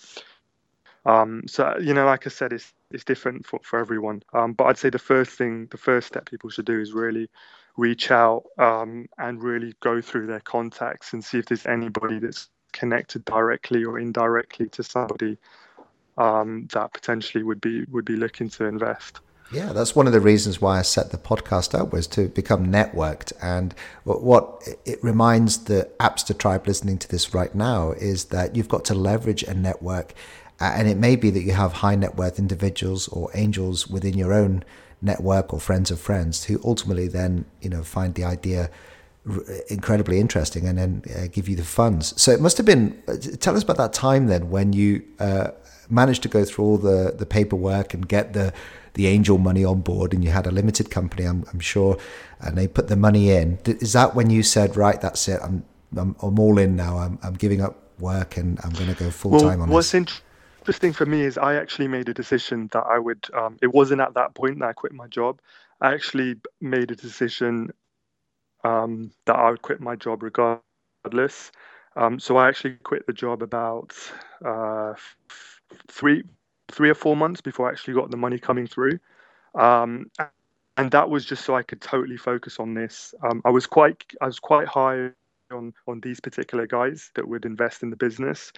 Um, 1.05 1.43
so 1.47 1.77
you 1.79 1.93
know, 1.93 2.05
like 2.05 2.25
I 2.25 2.29
said, 2.29 2.53
it's 2.53 2.73
it's 2.93 3.03
different 3.03 3.45
for, 3.45 3.59
for 3.63 3.79
everyone. 3.79 4.23
Um, 4.33 4.53
but 4.53 4.65
I'd 4.65 4.77
say 4.77 4.89
the 4.89 4.99
first 4.99 5.31
thing, 5.31 5.67
the 5.71 5.77
first 5.77 6.07
step 6.07 6.29
people 6.29 6.49
should 6.49 6.65
do 6.65 6.79
is 6.79 6.93
really 6.93 7.29
reach 7.75 8.11
out 8.11 8.43
um, 8.59 9.07
and 9.17 9.41
really 9.41 9.73
go 9.79 10.01
through 10.01 10.27
their 10.27 10.39
contacts 10.39 11.13
and 11.13 11.23
see 11.23 11.39
if 11.39 11.47
there's 11.47 11.65
anybody 11.65 12.19
that's 12.19 12.49
connected 12.71 13.25
directly 13.25 13.83
or 13.83 13.99
indirectly 13.99 14.67
to 14.69 14.83
somebody 14.83 15.37
um, 16.17 16.67
that 16.73 16.93
potentially 16.93 17.43
would 17.43 17.61
be 17.61 17.85
would 17.85 18.05
be 18.05 18.15
looking 18.15 18.49
to 18.49 18.65
invest. 18.65 19.19
Yeah, 19.51 19.71
that's 19.71 19.95
one 19.95 20.07
of 20.07 20.13
the 20.13 20.19
reasons 20.19 20.61
why 20.61 20.79
I 20.79 20.81
set 20.81 21.11
the 21.11 21.17
podcast 21.17 21.77
up 21.77 21.93
was 21.93 22.07
to 22.07 22.27
become 22.27 22.71
networked. 22.71 23.33
And 23.41 23.75
what 24.03 24.67
it 24.85 25.03
reminds 25.03 25.65
the 25.65 25.91
Appster 25.99 26.35
tribe 26.35 26.65
listening 26.65 26.97
to 26.99 27.07
this 27.07 27.35
right 27.35 27.53
now 27.53 27.91
is 27.91 28.25
that 28.25 28.55
you've 28.55 28.69
got 28.69 28.85
to 28.85 28.95
leverage 28.95 29.43
a 29.43 29.53
network. 29.53 30.13
And 30.71 30.87
it 30.87 30.97
may 30.97 31.15
be 31.15 31.29
that 31.29 31.41
you 31.41 31.51
have 31.51 31.73
high 31.73 31.95
net 31.95 32.15
worth 32.15 32.39
individuals 32.39 33.07
or 33.09 33.29
angels 33.33 33.87
within 33.87 34.17
your 34.17 34.33
own 34.33 34.63
network 35.01 35.53
or 35.53 35.59
friends 35.59 35.91
of 35.91 35.99
friends 35.99 36.45
who 36.45 36.59
ultimately 36.63 37.07
then, 37.07 37.45
you 37.61 37.69
know, 37.69 37.83
find 37.83 38.15
the 38.15 38.23
idea 38.23 38.69
incredibly 39.69 40.19
interesting 40.19 40.67
and 40.67 40.77
then 40.77 41.01
uh, 41.15 41.27
give 41.31 41.47
you 41.47 41.55
the 41.55 41.63
funds. 41.63 42.19
So 42.21 42.31
it 42.31 42.41
must 42.41 42.57
have 42.57 42.65
been. 42.65 43.01
Uh, 43.07 43.15
tell 43.39 43.55
us 43.55 43.63
about 43.63 43.77
that 43.77 43.93
time 43.93 44.27
then 44.27 44.49
when 44.49 44.73
you 44.73 45.03
uh, 45.19 45.51
managed 45.89 46.23
to 46.23 46.29
go 46.29 46.43
through 46.43 46.65
all 46.65 46.77
the 46.77 47.13
the 47.17 47.25
paperwork 47.25 47.93
and 47.93 48.07
get 48.07 48.33
the 48.33 48.53
the 48.95 49.07
angel 49.07 49.37
money 49.37 49.65
on 49.65 49.81
board 49.81 50.13
and 50.13 50.23
you 50.23 50.29
had 50.29 50.45
a 50.45 50.51
limited 50.51 50.91
company, 50.91 51.23
I'm, 51.23 51.45
I'm 51.51 51.59
sure, 51.59 51.97
and 52.39 52.57
they 52.57 52.67
put 52.67 52.89
the 52.89 52.95
money 52.95 53.31
in. 53.31 53.57
Is 53.65 53.93
that 53.93 54.13
when 54.13 54.29
you 54.29 54.43
said, 54.43 54.77
right, 54.77 55.01
that's 55.01 55.27
it, 55.27 55.39
I'm, 55.41 55.65
I'm, 55.97 56.15
I'm 56.21 56.37
all 56.37 56.59
in 56.59 56.75
now, 56.75 56.99
I'm, 56.99 57.17
I'm 57.23 57.33
giving 57.33 57.59
up 57.59 57.75
work 57.99 58.37
and 58.37 58.59
I'm 58.63 58.71
going 58.73 58.93
to 58.93 58.95
go 58.95 59.09
full 59.09 59.39
time 59.39 59.57
well, 59.57 59.61
on 59.63 59.69
what's 59.69 59.87
this? 59.87 59.95
interesting 59.95 60.25
for 60.93 61.05
me 61.05 61.21
is 61.21 61.37
I 61.37 61.55
actually 61.55 61.87
made 61.87 62.09
a 62.09 62.13
decision 62.13 62.69
that 62.71 62.85
I 62.85 62.99
would, 62.99 63.27
um, 63.33 63.57
it 63.61 63.73
wasn't 63.73 64.01
at 64.01 64.13
that 64.13 64.33
point 64.33 64.59
that 64.59 64.69
I 64.69 64.73
quit 64.73 64.93
my 64.93 65.07
job. 65.07 65.39
I 65.81 65.93
actually 65.93 66.35
made 66.61 66.91
a 66.91 66.95
decision 66.95 67.71
um, 68.63 69.11
that 69.25 69.35
I 69.35 69.49
would 69.49 69.61
quit 69.61 69.81
my 69.81 69.95
job 69.95 70.23
regardless. 70.23 71.51
Um, 71.95 72.19
so 72.19 72.37
I 72.37 72.47
actually 72.47 72.75
quit 72.83 73.05
the 73.05 73.13
job 73.13 73.43
about 73.43 73.93
uh, 74.43 74.93
three 75.89 76.23
three 76.71 76.89
or 76.89 76.95
four 76.95 77.15
months 77.15 77.41
before 77.41 77.67
I 77.67 77.71
actually 77.71 77.93
got 77.93 78.09
the 78.09 78.17
money 78.17 78.39
coming 78.39 78.65
through. 78.65 78.99
Um, 79.53 80.09
and 80.77 80.89
that 80.91 81.09
was 81.09 81.25
just 81.25 81.45
so 81.45 81.55
I 81.55 81.61
could 81.61 81.81
totally 81.81 82.17
focus 82.17 82.59
on 82.59 82.73
this. 82.73 83.13
Um, 83.21 83.41
I 83.45 83.49
was 83.51 83.67
quite 83.67 84.03
I 84.21 84.25
was 84.25 84.39
quite 84.39 84.67
high 84.67 85.11
on 85.53 85.73
on 85.87 86.01
these 86.01 86.19
particular 86.19 86.67
guys 86.67 87.11
that 87.15 87.27
would 87.27 87.45
invest 87.45 87.83
in 87.83 87.89
the 87.89 87.95
business, 87.95 88.51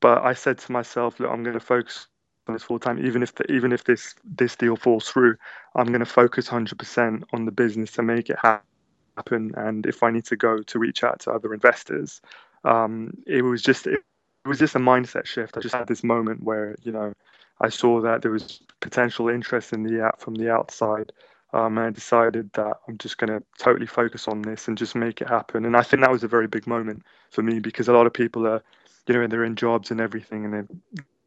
but 0.00 0.22
I 0.22 0.34
said 0.34 0.58
to 0.58 0.72
myself, 0.72 1.20
look, 1.20 1.30
I'm 1.30 1.42
going 1.42 1.58
to 1.58 1.60
focus 1.60 2.06
on 2.48 2.54
this 2.54 2.62
full 2.62 2.78
time, 2.78 3.04
even 3.04 3.22
if 3.22 3.34
the, 3.34 3.50
even 3.52 3.72
if 3.72 3.84
this 3.84 4.14
this 4.24 4.56
deal 4.56 4.76
falls 4.76 5.08
through, 5.08 5.36
I'm 5.76 5.86
going 5.86 6.00
to 6.00 6.06
focus 6.06 6.48
100% 6.48 7.22
on 7.32 7.44
the 7.44 7.52
business 7.52 7.92
to 7.92 8.02
make 8.02 8.30
it 8.30 8.38
happen. 8.42 9.52
And 9.56 9.86
if 9.86 10.02
I 10.02 10.10
need 10.10 10.24
to 10.26 10.36
go 10.36 10.62
to 10.62 10.78
reach 10.78 11.04
out 11.04 11.20
to 11.20 11.32
other 11.32 11.54
investors, 11.54 12.20
um, 12.64 13.12
it 13.26 13.42
was 13.42 13.62
just 13.62 13.86
it, 13.86 14.00
it 14.44 14.48
was 14.48 14.58
just 14.58 14.74
a 14.74 14.80
mindset 14.80 15.26
shift. 15.26 15.56
I 15.56 15.60
just 15.60 15.74
had 15.74 15.86
this 15.86 16.02
moment 16.04 16.42
where 16.42 16.76
you 16.82 16.92
know 16.92 17.12
I 17.60 17.68
saw 17.68 18.00
that 18.00 18.22
there 18.22 18.32
was 18.32 18.60
potential 18.80 19.28
interest 19.28 19.72
in 19.72 19.84
the 19.84 20.02
app 20.04 20.20
from 20.20 20.34
the 20.34 20.50
outside. 20.50 21.12
Um, 21.52 21.76
and 21.78 21.86
I 21.86 21.90
decided 21.90 22.50
that 22.54 22.78
I'm 22.88 22.98
just 22.98 23.18
going 23.18 23.30
to 23.30 23.44
totally 23.58 23.86
focus 23.86 24.26
on 24.28 24.42
this 24.42 24.68
and 24.68 24.78
just 24.78 24.94
make 24.94 25.20
it 25.20 25.28
happen. 25.28 25.64
And 25.64 25.76
I 25.76 25.82
think 25.82 26.02
that 26.02 26.10
was 26.10 26.24
a 26.24 26.28
very 26.28 26.46
big 26.48 26.66
moment 26.66 27.02
for 27.30 27.42
me 27.42 27.58
because 27.60 27.88
a 27.88 27.92
lot 27.92 28.06
of 28.06 28.14
people 28.14 28.46
are, 28.46 28.62
you 29.06 29.14
know, 29.14 29.26
they're 29.26 29.44
in 29.44 29.56
jobs 29.56 29.90
and 29.90 30.00
everything, 30.00 30.44
and 30.44 30.54
they're 30.54 30.68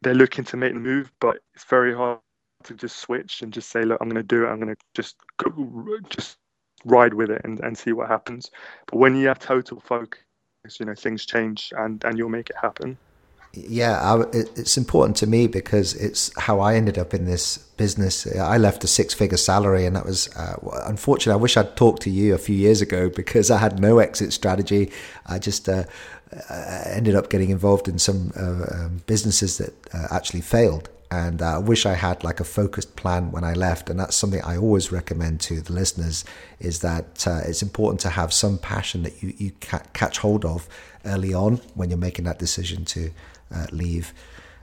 they're 0.02 0.14
looking 0.14 0.44
to 0.44 0.56
make 0.56 0.74
the 0.74 0.80
move, 0.80 1.12
but 1.20 1.38
it's 1.54 1.64
very 1.64 1.94
hard 1.94 2.18
to 2.64 2.74
just 2.74 2.98
switch 2.98 3.42
and 3.42 3.52
just 3.52 3.70
say, 3.70 3.84
look, 3.84 3.98
I'm 4.00 4.08
going 4.08 4.22
to 4.22 4.22
do 4.22 4.44
it. 4.44 4.48
I'm 4.48 4.60
going 4.60 4.74
to 4.74 4.80
just 4.94 5.16
go, 5.38 5.98
just 6.10 6.38
ride 6.84 7.14
with 7.14 7.30
it 7.30 7.40
and, 7.44 7.60
and 7.60 7.76
see 7.76 7.92
what 7.92 8.08
happens. 8.08 8.50
But 8.86 8.98
when 8.98 9.16
you 9.16 9.28
have 9.28 9.38
total 9.38 9.80
focus, 9.80 10.20
you 10.78 10.86
know, 10.86 10.94
things 10.94 11.24
change 11.24 11.72
and 11.76 12.04
and 12.04 12.18
you'll 12.18 12.28
make 12.28 12.50
it 12.50 12.56
happen 12.60 12.98
yeah, 13.56 14.00
I, 14.00 14.22
it's 14.32 14.76
important 14.76 15.16
to 15.18 15.26
me 15.26 15.46
because 15.46 15.94
it's 15.94 16.36
how 16.38 16.60
I 16.60 16.74
ended 16.74 16.98
up 16.98 17.14
in 17.14 17.24
this 17.24 17.58
business. 17.76 18.26
I 18.36 18.58
left 18.58 18.84
a 18.84 18.86
six-figure 18.86 19.38
salary, 19.38 19.86
and 19.86 19.96
that 19.96 20.04
was 20.04 20.34
uh, 20.36 20.56
unfortunate. 20.84 21.32
I 21.32 21.36
wish 21.36 21.56
I'd 21.56 21.76
talked 21.76 22.02
to 22.02 22.10
you 22.10 22.34
a 22.34 22.38
few 22.38 22.56
years 22.56 22.82
ago 22.82 23.08
because 23.08 23.50
I 23.50 23.58
had 23.58 23.80
no 23.80 23.98
exit 23.98 24.32
strategy. 24.32 24.90
I 25.26 25.38
just 25.38 25.68
uh, 25.68 25.84
uh 26.50 26.82
ended 26.86 27.14
up 27.14 27.30
getting 27.30 27.50
involved 27.50 27.88
in 27.88 27.98
some 27.98 28.32
uh, 28.36 28.66
um, 28.74 29.02
businesses 29.06 29.58
that 29.58 29.74
uh, 29.94 30.08
actually 30.10 30.42
failed, 30.42 30.88
and 31.10 31.40
I 31.40 31.58
wish 31.58 31.86
I 31.86 31.94
had 31.94 32.24
like 32.24 32.40
a 32.40 32.44
focused 32.44 32.96
plan 32.96 33.30
when 33.30 33.44
I 33.44 33.54
left. 33.54 33.88
And 33.88 33.98
that's 33.98 34.16
something 34.16 34.42
I 34.42 34.56
always 34.56 34.92
recommend 34.92 35.40
to 35.42 35.60
the 35.60 35.72
listeners: 35.72 36.24
is 36.60 36.80
that 36.80 37.26
it's 37.26 37.62
important 37.62 38.00
to 38.00 38.10
have 38.10 38.32
some 38.32 38.58
passion 38.58 39.02
that 39.04 39.22
you 39.22 39.32
you 39.38 39.52
catch 39.92 40.18
hold 40.18 40.44
of 40.44 40.68
early 41.06 41.32
on 41.32 41.56
when 41.74 41.88
you're 41.88 41.98
making 41.98 42.24
that 42.24 42.38
decision 42.38 42.84
to 42.84 43.10
uh, 43.54 43.66
leave. 43.72 44.12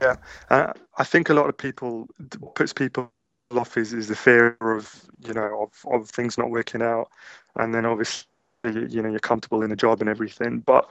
Yeah, 0.01 0.15
uh, 0.49 0.73
I 0.97 1.03
think 1.03 1.29
a 1.29 1.33
lot 1.33 1.49
of 1.49 1.57
people 1.57 2.07
puts 2.55 2.73
people 2.73 3.11
off 3.51 3.77
is, 3.77 3.93
is 3.93 4.07
the 4.07 4.15
fear 4.15 4.57
of 4.61 5.05
you 5.25 5.33
know 5.33 5.67
of, 5.67 5.93
of 5.93 6.09
things 6.09 6.37
not 6.37 6.49
working 6.49 6.81
out, 6.81 7.09
and 7.55 7.73
then 7.73 7.85
obviously 7.85 8.27
you 8.65 9.01
know 9.01 9.09
you're 9.09 9.19
comfortable 9.19 9.61
in 9.61 9.69
the 9.69 9.75
job 9.75 10.01
and 10.01 10.09
everything, 10.09 10.59
but 10.59 10.89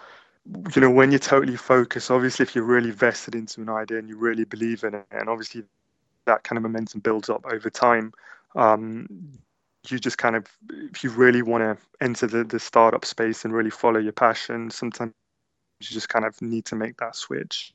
you 0.75 0.81
know 0.81 0.91
when 0.91 1.11
you're 1.11 1.21
totally 1.21 1.57
focused 1.57 2.11
obviously 2.11 2.43
if 2.43 2.55
you're 2.55 2.65
really 2.65 2.91
vested 2.91 3.35
into 3.35 3.61
an 3.61 3.69
idea 3.69 3.99
and 3.99 4.09
you 4.09 4.17
really 4.17 4.45
believe 4.45 4.83
in 4.83 4.95
it 4.95 5.07
and 5.13 5.29
obviously 5.29 5.63
that 6.25 6.43
kind 6.43 6.57
of 6.57 6.63
momentum 6.63 7.01
builds 7.01 7.31
up 7.31 7.45
over 7.47 7.71
time 7.71 8.13
um, 8.57 9.07
you 9.89 9.99
just 9.99 10.19
kind 10.19 10.35
of 10.35 10.47
if 10.93 11.05
you 11.05 11.11
really 11.11 11.43
want 11.43 11.63
to 11.63 12.05
enter 12.05 12.27
the, 12.27 12.45
the 12.45 12.59
startup 12.59 13.05
space 13.05 13.45
and 13.45 13.55
really 13.55 13.71
follow 13.71 14.01
your 14.01 14.13
passion 14.13 14.71
sometimes 14.71 15.13
you 15.91 15.95
just 15.95 16.09
kind 16.09 16.25
of 16.25 16.41
need 16.43 16.65
to 16.67 16.77
make 16.77 16.97
that 16.99 17.17
switch. 17.17 17.73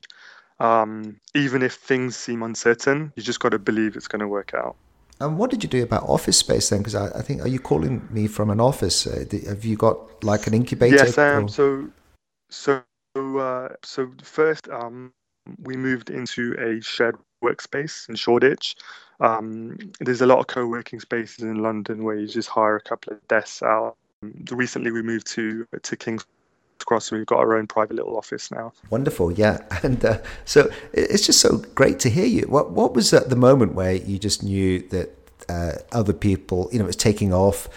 Um, 0.60 1.20
even 1.34 1.62
if 1.62 1.74
things 1.74 2.16
seem 2.16 2.42
uncertain, 2.42 3.12
you 3.14 3.22
just 3.22 3.40
got 3.40 3.50
to 3.50 3.58
believe 3.58 3.96
it's 3.96 4.08
going 4.08 4.20
to 4.20 4.28
work 4.28 4.54
out. 4.54 4.76
And 5.20 5.36
what 5.36 5.50
did 5.50 5.62
you 5.62 5.68
do 5.68 5.82
about 5.82 6.04
office 6.04 6.36
space 6.36 6.68
then? 6.68 6.78
Because 6.78 6.94
I, 6.94 7.06
I, 7.18 7.22
think, 7.22 7.42
are 7.42 7.48
you 7.48 7.58
calling 7.58 8.06
me 8.10 8.26
from 8.26 8.50
an 8.50 8.60
office? 8.60 9.06
Uh, 9.06 9.24
have 9.46 9.64
you 9.64 9.76
got 9.76 10.22
like 10.22 10.46
an 10.46 10.54
incubator? 10.54 10.96
Yes, 10.96 11.18
I 11.18 11.28
am. 11.28 11.48
So, 11.48 11.88
so, 12.50 12.82
uh, 13.16 13.68
so 13.82 14.12
first, 14.22 14.68
um, 14.68 15.12
we 15.62 15.76
moved 15.76 16.10
into 16.10 16.54
a 16.58 16.80
shared 16.82 17.16
workspace 17.42 18.08
in 18.08 18.14
Shoreditch. 18.14 18.76
Um, 19.20 19.76
there's 19.98 20.20
a 20.20 20.26
lot 20.26 20.38
of 20.38 20.46
co-working 20.46 21.00
spaces 21.00 21.42
in 21.42 21.56
London 21.62 22.04
where 22.04 22.16
you 22.16 22.28
just 22.28 22.48
hire 22.48 22.76
a 22.76 22.80
couple 22.80 23.12
of 23.12 23.26
desks 23.28 23.62
out. 23.62 23.96
Recently, 24.50 24.90
we 24.90 25.02
moved 25.02 25.26
to 25.28 25.66
to 25.82 25.96
King's 25.96 26.26
Cross. 26.84 27.10
We've 27.10 27.26
got 27.26 27.38
our 27.38 27.56
own 27.56 27.66
private 27.66 27.96
little 27.96 28.16
office 28.16 28.50
now. 28.50 28.72
Wonderful, 28.90 29.32
yeah. 29.32 29.58
And 29.82 30.04
uh, 30.04 30.18
so 30.44 30.70
it's 30.92 31.24
just 31.26 31.40
so 31.40 31.58
great 31.74 31.98
to 32.00 32.10
hear 32.10 32.26
you. 32.26 32.42
What 32.42 32.70
what 32.72 32.94
was 32.94 33.10
the 33.10 33.36
moment 33.36 33.74
where 33.74 33.94
you 33.94 34.18
just 34.18 34.42
knew 34.42 34.80
that 34.88 35.10
uh, 35.48 35.72
other 35.92 36.12
people, 36.12 36.68
you 36.72 36.78
know, 36.78 36.84
it 36.84 36.88
was 36.88 36.96
taking 36.96 37.32
off? 37.32 37.68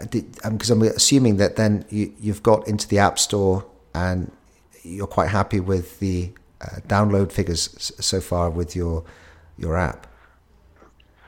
Because 0.00 0.70
uh, 0.70 0.74
um, 0.74 0.82
I'm 0.82 0.88
assuming 0.88 1.36
that 1.36 1.56
then 1.56 1.84
you, 1.90 2.12
you've 2.18 2.42
got 2.42 2.66
into 2.66 2.88
the 2.88 2.98
App 2.98 3.18
Store 3.18 3.66
and 3.94 4.30
you're 4.82 5.06
quite 5.06 5.28
happy 5.28 5.60
with 5.60 5.98
the 6.00 6.32
uh, 6.60 6.80
download 6.88 7.32
figures 7.32 7.92
so 8.00 8.20
far 8.20 8.50
with 8.50 8.74
your 8.74 9.04
your 9.58 9.76
app. 9.76 10.06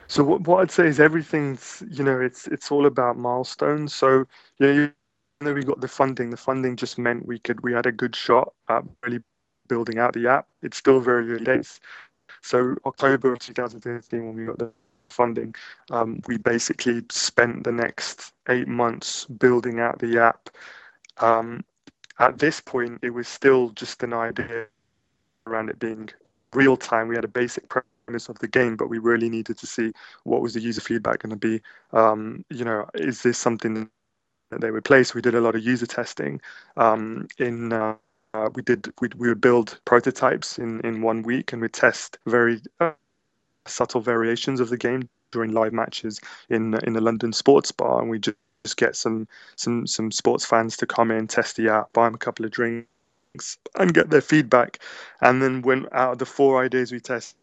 So 0.09 0.23
what, 0.23 0.43
what 0.43 0.61
I'd 0.61 0.71
say 0.71 0.87
is 0.87 1.01
everything's 1.01 1.83
you 1.91 2.05
know 2.05 2.21
it's 2.21 2.47
it's 2.49 2.71
all 2.71 2.87
about 2.87 3.19
milestones. 3.19 3.95
So 3.95 4.25
you 4.59 4.67
know 4.67 4.73
you 4.73 4.93
though 5.41 5.53
we 5.53 5.63
got 5.63 5.81
the 5.81 5.89
funding, 5.89 6.31
the 6.31 6.37
funding 6.37 6.77
just 6.77 6.99
meant 6.99 7.27
we 7.27 7.39
could 7.39 7.61
we 7.63 7.73
had 7.73 7.87
a 7.87 7.93
good 7.93 8.17
shot 8.17 8.53
at 8.69 8.85
really 9.05 9.21
building 9.69 9.99
out 9.99 10.13
the 10.15 10.29
app. 10.29 10.47
It's 10.63 10.77
still 10.77 11.01
very 11.01 11.31
early 11.33 11.45
days. 11.45 11.81
So 12.43 12.77
October 12.87 13.33
of 13.33 13.41
2015, 13.41 14.27
when 14.27 14.37
we 14.37 14.47
got 14.47 14.59
the 14.59 14.73
funding, 15.11 15.55
um, 15.91 16.21
we 16.27 16.39
basically 16.39 17.03
spent 17.11 17.65
the 17.65 17.73
next 17.73 18.33
eight 18.49 18.69
months 18.69 19.25
building 19.27 19.81
out 19.81 19.99
the 19.99 20.19
app. 20.19 20.49
Um, 21.19 21.65
at 22.19 22.39
this 22.39 22.61
point, 22.61 22.99
it 23.03 23.11
was 23.11 23.29
still 23.29 23.71
just 23.71 24.03
an 24.03 24.13
idea 24.13 24.67
around 25.47 25.69
it 25.71 25.79
being 25.79 26.09
real 26.53 26.77
time. 26.77 27.09
We 27.09 27.15
had 27.15 27.25
a 27.25 27.29
basic 27.29 27.69
premise 27.69 28.29
of 28.29 28.39
the 28.39 28.49
game, 28.49 28.77
but 28.77 28.89
we 28.89 28.99
really 28.99 29.29
needed 29.29 29.59
to 29.59 29.67
see 29.67 29.93
what 30.25 30.41
was 30.41 30.55
the 30.55 30.61
user 30.61 30.81
feedback 30.81 31.21
going 31.21 31.31
to 31.31 31.37
be. 31.37 31.61
Um, 31.93 32.45
you 32.49 32.65
know, 32.65 32.89
is 32.95 33.23
this 33.23 33.39
something 33.39 33.91
that 34.51 34.61
they 34.61 34.71
place? 34.81 35.15
We 35.15 35.23
did 35.23 35.35
a 35.35 35.41
lot 35.41 35.55
of 35.55 35.65
user 35.65 35.87
testing. 35.87 36.41
Um, 36.77 37.29
in 37.39 37.73
uh, 37.73 37.97
uh, 38.35 38.51
we 38.55 38.63
did 38.63 38.93
we, 39.01 39.09
we 39.17 39.29
would 39.29 39.41
build 39.41 39.79
prototypes 39.85 40.59
in 40.59 40.81
in 40.81 41.03
one 41.03 41.23
week, 41.23 41.53
and 41.53 41.63
we 41.63 41.69
test 41.69 42.19
very 42.27 42.61
uh, 42.81 42.93
subtle 43.67 44.01
variations 44.01 44.61
of 44.61 44.69
the 44.69 44.77
game 44.77 45.09
during 45.33 45.53
live 45.53 45.73
matches 45.73 46.21
in 46.49 46.75
in 46.85 46.93
the 46.93 47.01
London 47.01 47.33
sports 47.33 47.73
bar, 47.73 48.01
and 48.01 48.11
we 48.11 48.19
just 48.19 48.37
just 48.67 48.77
get 48.77 48.97
some 48.97 49.29
some 49.57 49.87
some 49.87 50.11
sports 50.11 50.45
fans 50.45 50.77
to 50.77 50.87
come 50.87 51.11
in, 51.11 51.27
test 51.27 51.57
the 51.57 51.69
app, 51.69 51.93
buy 51.93 52.05
them 52.07 52.15
a 52.15 52.19
couple 52.19 52.45
of 52.45 52.51
drinks, 52.51 53.59
and 53.77 53.95
get 53.95 54.11
their 54.11 54.21
feedback. 54.21 54.81
And 55.21 55.41
then 55.41 55.63
when 55.63 55.87
out 55.93 56.13
of 56.13 56.19
the 56.19 56.27
four 56.27 56.63
ideas 56.63 56.93
we 56.93 57.01
tested, 57.01 57.37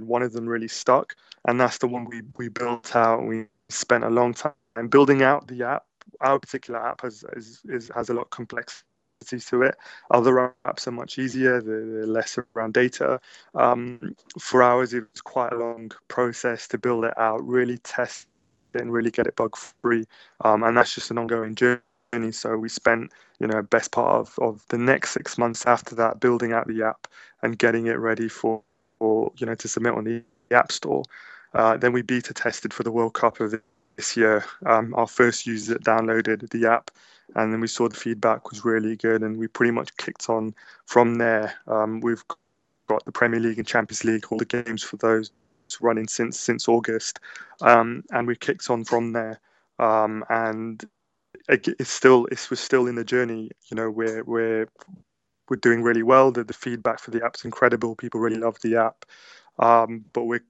one 0.00 0.22
of 0.22 0.32
them 0.32 0.46
really 0.46 0.68
stuck, 0.68 1.14
and 1.46 1.60
that's 1.60 1.78
the 1.78 1.86
one 1.86 2.06
we 2.06 2.22
we 2.36 2.48
built 2.48 2.96
out. 2.96 3.26
We 3.26 3.46
spent 3.68 4.04
a 4.04 4.10
long 4.10 4.34
time 4.34 4.88
building 4.88 5.22
out 5.22 5.46
the 5.46 5.64
app. 5.64 5.84
Our 6.20 6.38
particular 6.38 6.84
app 6.84 7.02
has 7.02 7.24
is, 7.36 7.60
is 7.64 7.90
has 7.94 8.08
a 8.08 8.14
lot 8.14 8.22
of 8.22 8.30
complexity 8.30 8.84
to 9.38 9.62
it. 9.62 9.76
Other 10.10 10.54
apps 10.66 10.86
are 10.86 10.92
much 10.92 11.18
easier, 11.18 11.60
they're, 11.60 12.06
less 12.06 12.38
around 12.54 12.74
data. 12.74 13.20
Um, 13.54 14.14
for 14.38 14.62
ours, 14.62 14.92
it 14.92 15.04
was 15.12 15.22
quite 15.22 15.52
a 15.52 15.56
long 15.56 15.92
process 16.08 16.68
to 16.68 16.78
build 16.78 17.04
it 17.04 17.16
out, 17.16 17.46
really 17.46 17.78
test 17.78 18.26
it 18.74 18.80
and 18.82 18.92
really 18.92 19.10
get 19.10 19.26
it 19.26 19.36
bug 19.36 19.56
free. 19.56 20.04
Um, 20.44 20.62
and 20.62 20.76
that's 20.76 20.94
just 20.94 21.10
an 21.10 21.18
ongoing 21.18 21.54
journey. 21.54 21.80
So 22.32 22.56
we 22.56 22.68
spent, 22.68 23.12
you 23.40 23.46
know, 23.46 23.62
best 23.62 23.92
part 23.92 24.14
of, 24.14 24.38
of 24.38 24.64
the 24.68 24.78
next 24.78 25.10
six 25.12 25.38
months 25.38 25.66
after 25.66 25.94
that 25.96 26.20
building 26.20 26.52
out 26.52 26.68
the 26.68 26.82
app 26.82 27.08
and 27.42 27.58
getting 27.58 27.86
it 27.86 27.98
ready 27.98 28.28
for, 28.28 28.62
for 28.98 29.32
you 29.36 29.46
know, 29.46 29.54
to 29.54 29.68
submit 29.68 29.94
on 29.94 30.04
the 30.04 30.22
App 30.50 30.70
Store. 30.70 31.02
Uh, 31.54 31.76
then 31.76 31.92
we 31.92 32.02
beta 32.02 32.34
tested 32.34 32.74
for 32.74 32.82
the 32.82 32.92
World 32.92 33.14
Cup 33.14 33.40
of 33.40 33.54
this 33.96 34.16
year. 34.16 34.44
Um, 34.66 34.94
our 34.94 35.06
first 35.06 35.46
user 35.46 35.76
downloaded 35.76 36.48
the 36.50 36.70
app, 36.70 36.90
and 37.34 37.52
then 37.52 37.60
we 37.60 37.66
saw 37.66 37.88
the 37.88 37.96
feedback 37.96 38.50
was 38.50 38.64
really 38.64 38.96
good, 38.96 39.22
and 39.22 39.36
we 39.36 39.48
pretty 39.48 39.72
much 39.72 39.96
kicked 39.96 40.28
on 40.28 40.54
from 40.86 41.16
there. 41.16 41.54
Um, 41.66 42.00
we've 42.00 42.24
got 42.88 43.04
the 43.04 43.12
Premier 43.12 43.40
League 43.40 43.58
and 43.58 43.66
Champions 43.66 44.04
League, 44.04 44.26
all 44.30 44.38
the 44.38 44.44
games 44.44 44.82
for 44.82 44.96
those 44.96 45.30
running 45.80 46.06
since 46.06 46.38
since 46.38 46.68
August, 46.68 47.20
um, 47.62 48.04
and 48.10 48.26
we 48.26 48.36
kicked 48.36 48.70
on 48.70 48.84
from 48.84 49.12
there. 49.12 49.40
Um, 49.78 50.24
and 50.28 50.84
it's 51.48 51.90
still 51.90 52.26
it 52.26 52.46
was 52.50 52.60
still 52.60 52.86
in 52.86 52.94
the 52.94 53.04
journey. 53.04 53.50
You 53.70 53.76
know, 53.76 53.90
we're 53.90 54.22
we're 54.24 54.68
we're 55.48 55.56
doing 55.56 55.82
really 55.82 56.02
well. 56.02 56.30
The, 56.30 56.44
the 56.44 56.52
feedback 56.52 57.00
for 57.00 57.10
the 57.10 57.24
app's 57.24 57.44
incredible. 57.44 57.96
People 57.96 58.20
really 58.20 58.38
love 58.38 58.58
the 58.62 58.76
app, 58.76 59.04
um, 59.58 60.04
but 60.12 60.24
we're 60.24 60.44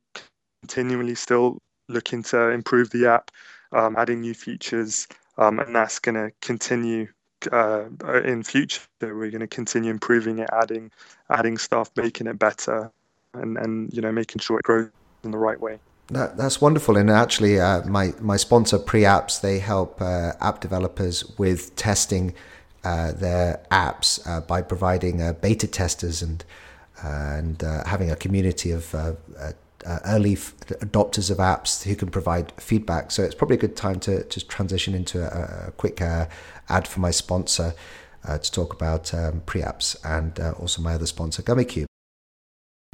continually 0.63 1.15
still 1.15 1.59
looking 1.89 2.23
to 2.25 2.51
improve 2.51 2.91
the 2.91 3.07
app, 3.07 3.31
um, 3.73 3.97
adding 3.97 4.21
new 4.21 4.35
features, 4.35 5.07
um, 5.39 5.59
and 5.59 5.75
that's 5.75 5.99
going 5.99 6.15
to 6.15 6.31
continue 6.41 7.09
uh, 7.53 7.85
in 8.25 8.43
future. 8.43 8.83
We're 9.01 9.31
going 9.31 9.41
to 9.41 9.47
continue 9.47 9.91
improving 9.91 10.39
it, 10.39 10.49
adding 10.53 10.91
adding 11.31 11.59
stuff, 11.59 11.91
making 11.97 12.27
it 12.27 12.39
better, 12.39 12.91
and 13.35 13.59
and 13.59 13.93
you 13.93 14.01
know 14.01 14.13
making 14.13 14.41
sure 14.41 14.59
it 14.59 14.65
grows 14.65 14.91
in 15.23 15.31
the 15.31 15.39
right 15.39 15.61
way. 15.61 15.79
That, 16.09 16.37
that's 16.37 16.61
wonderful. 16.61 16.97
And 16.99 17.11
actually, 17.11 17.59
uh, 17.59 17.83
my, 17.87 18.13
my 18.21 18.37
sponsor, 18.37 18.79
PreApps, 18.79 19.41
they 19.41 19.59
help 19.59 20.03
uh, 20.03 20.33
app 20.39 20.61
developers 20.61 21.25
with 21.39 21.75
testing 21.77 22.35
uh, 22.85 23.13
their 23.13 23.65
apps 23.71 24.21
uh, 24.29 24.43
by 24.43 24.61
providing 24.61 25.23
uh, 25.23 25.33
beta 25.33 25.67
testers 25.67 26.21
and, 26.21 26.45
and 27.03 27.63
having 27.87 28.11
a 28.11 28.17
community 28.17 28.71
of 28.71 28.95
early 30.07 30.35
f- 30.35 30.55
adopters 30.81 31.31
of 31.31 31.39
apps 31.39 31.83
who 31.83 31.95
can 31.95 32.11
provide 32.11 32.53
feedback. 32.61 33.11
So 33.11 33.23
it's 33.23 33.35
probably 33.35 33.57
a 33.57 33.61
good 33.61 33.77
time 33.77 34.01
to 34.01 34.25
just 34.25 34.49
transition 34.49 34.95
into 34.95 35.23
a, 35.23 35.69
a 35.69 35.71
quick 35.73 36.01
ad 36.01 36.89
for 36.89 37.01
my 37.01 37.11
sponsor 37.11 37.75
to 38.27 38.51
talk 38.51 38.73
about 38.73 39.13
um, 39.13 39.43
PreApps 39.43 39.97
and 40.05 40.39
also 40.59 40.81
my 40.81 40.95
other 40.95 41.07
sponsor, 41.07 41.43
Gummicube. 41.43 41.87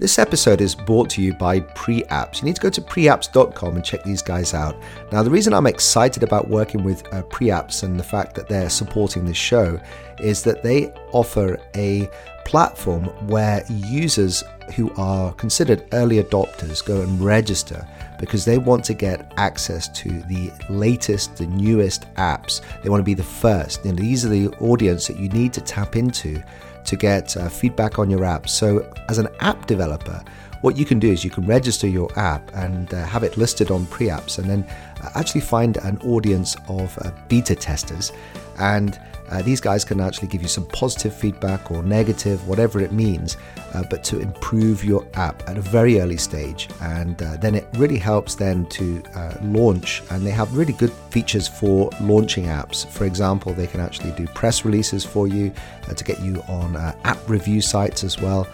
This 0.01 0.19
episode 0.19 0.63
is 0.63 0.75
brought 0.75 1.11
to 1.11 1.23
you 1.23 1.35
by 1.35 1.61
PreApps. 1.61 2.41
You 2.41 2.47
need 2.47 2.57
to 2.57 2.63
go 2.63 2.71
to 2.71 2.81
preapps.com 2.81 3.77
and 3.77 3.85
check 3.85 4.03
these 4.03 4.23
guys 4.23 4.55
out. 4.55 4.75
Now, 5.13 5.23
the 5.23 5.29
reason 5.29 5.53
I'm 5.53 5.67
excited 5.67 6.23
about 6.23 6.49
working 6.49 6.83
with 6.83 7.07
uh, 7.13 7.23
PreApps 7.25 7.83
and 7.83 8.01
the 8.01 8.03
fact 8.03 8.35
that 8.37 8.49
they're 8.49 8.71
supporting 8.71 9.27
this 9.27 9.37
show 9.37 9.79
is 10.19 10.43
that 10.45 10.63
they 10.63 10.87
offer 11.13 11.61
a 11.77 12.09
platform 12.45 13.05
where 13.29 13.65
users 13.69 14.45
who 14.75 14.93
are 14.97 15.33
considered 15.35 15.87
early 15.93 16.23
adopters 16.23 16.85
go 16.85 17.01
and 17.01 17.21
register 17.21 17.87
because 18.19 18.45
they 18.45 18.59
want 18.59 18.85
to 18.85 18.95
get 18.95 19.33
access 19.37 19.89
to 19.89 20.11
the 20.23 20.53
latest, 20.69 21.37
the 21.37 21.47
newest 21.47 22.13
apps. 22.15 22.61
They 22.83 22.91
want 22.91 23.01
to 23.01 23.05
be 23.05 23.15
the 23.15 23.23
first. 23.23 23.85
And 23.85 23.99
these 23.99 24.25
are 24.25 24.29
the 24.29 24.49
audience 24.61 25.07
that 25.07 25.19
you 25.19 25.29
need 25.31 25.53
to 25.55 25.61
tap 25.61 25.97
into 25.97 26.43
to 26.85 26.97
get 26.97 27.37
uh, 27.37 27.49
feedback 27.49 27.99
on 27.99 28.11
your 28.11 28.25
app. 28.25 28.49
So, 28.49 28.91
as 29.09 29.19
an 29.19 29.29
app 29.41 29.67
developer, 29.67 30.23
what 30.61 30.77
you 30.77 30.85
can 30.85 30.99
do 30.99 31.11
is 31.11 31.25
you 31.25 31.31
can 31.31 31.47
register 31.47 31.87
your 31.87 32.11
app 32.19 32.55
and 32.55 32.93
uh, 32.93 33.05
have 33.07 33.23
it 33.23 33.39
listed 33.39 33.71
on 33.71 33.87
PreApps 33.87 34.39
and 34.39 34.49
then 34.49 34.65
uh, 35.03 35.11
actually 35.15 35.41
find 35.41 35.79
an 35.79 35.99
audience 36.05 36.57
of 36.69 36.97
uh, 36.99 37.11
beta 37.29 37.55
testers. 37.55 38.13
And 38.59 39.01
uh, 39.31 39.43
these 39.43 39.61
guys 39.61 39.85
can 39.85 40.01
actually 40.01 40.29
give 40.29 40.43
you 40.43 40.49
some 40.49 40.67
positive 40.67 41.15
feedback 41.15 41.71
or 41.71 41.83
negative, 41.83 42.47
whatever 42.49 42.81
it 42.81 42.93
means, 42.93 43.37
uh, 43.75 43.85
but 43.89 44.03
to 44.05 44.19
improve 44.19 44.85
your 44.85 45.07
app 45.15 45.49
at 45.49 45.57
a 45.57 45.61
very 45.61 46.01
early 46.01 46.17
stage. 46.17 46.69
And 46.81 47.23
uh, 47.23 47.37
then 47.37 47.55
it 47.55 47.67
really 47.75 47.99
helps 47.99 48.35
them 48.35 48.67
to 48.67 49.03
uh, 49.15 49.35
launch. 49.43 50.03
And 50.11 50.27
they 50.27 50.33
have 50.33 50.57
really 50.57 50.73
good 50.73 50.93
features 51.11 51.47
for 51.47 51.91
launching 52.01 52.47
apps. 52.47 52.87
For 52.89 53.05
example, 53.05 53.53
they 53.53 53.67
can 53.67 53.81
actually 53.81 54.13
do 54.13 54.27
press 54.29 54.65
releases 54.65 55.05
for 55.05 55.29
you 55.29 55.53
uh, 55.89 55.95
to 55.95 56.05
get 56.05 56.21
you 56.21 56.43
on 56.49 56.77
uh, 56.77 56.95
app 57.05 57.29
review 57.29 57.61
sites 57.61 58.05
as 58.05 58.21
well 58.21 58.47